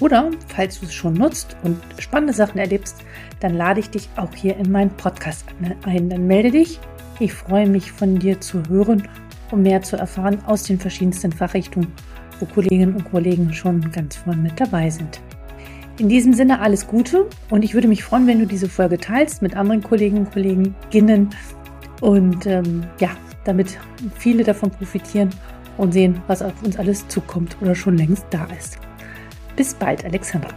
oder 0.00 0.30
falls 0.48 0.80
du 0.80 0.86
es 0.86 0.94
schon 0.94 1.14
nutzt 1.14 1.56
und 1.62 1.80
spannende 1.98 2.34
Sachen 2.34 2.58
erlebst, 2.58 2.96
dann 3.40 3.54
lade 3.54 3.80
ich 3.80 3.90
dich 3.90 4.08
auch 4.16 4.34
hier 4.34 4.56
in 4.56 4.70
meinen 4.70 4.90
Podcast 4.90 5.46
ein. 5.84 6.08
Dann 6.10 6.26
melde 6.26 6.50
dich. 6.50 6.78
Ich 7.18 7.32
freue 7.32 7.66
mich 7.66 7.92
von 7.92 8.18
dir 8.18 8.40
zu 8.42 8.62
hören, 8.68 9.08
um 9.50 9.62
mehr 9.62 9.80
zu 9.80 9.96
erfahren 9.96 10.38
aus 10.44 10.64
den 10.64 10.78
verschiedensten 10.78 11.32
Fachrichtungen, 11.32 11.90
wo 12.38 12.46
Kolleginnen 12.46 12.94
und 12.94 13.10
Kollegen 13.10 13.54
schon 13.54 13.90
ganz 13.90 14.16
vorne 14.16 14.42
mit 14.42 14.60
dabei 14.60 14.90
sind. 14.90 15.20
In 15.98 16.10
diesem 16.10 16.34
Sinne 16.34 16.60
alles 16.60 16.86
Gute 16.86 17.26
und 17.48 17.64
ich 17.64 17.72
würde 17.72 17.88
mich 17.88 18.04
freuen, 18.04 18.26
wenn 18.26 18.40
du 18.40 18.46
diese 18.46 18.68
Folge 18.68 18.98
teilst 18.98 19.40
mit 19.40 19.56
anderen 19.56 19.82
Kolleginnen 19.82 20.26
und 20.26 20.32
Kolleginnen 20.32 21.30
und 22.02 22.46
ähm, 22.46 22.84
ja, 23.00 23.10
damit 23.44 23.78
viele 24.18 24.44
davon 24.44 24.70
profitieren 24.70 25.30
und 25.78 25.92
sehen, 25.92 26.20
was 26.26 26.42
auf 26.42 26.52
uns 26.62 26.78
alles 26.78 27.08
zukommt 27.08 27.56
oder 27.62 27.74
schon 27.74 27.96
längst 27.96 28.26
da 28.30 28.46
ist. 28.58 28.78
Bis 29.56 29.72
bald, 29.72 30.04
Alexandra. 30.04 30.50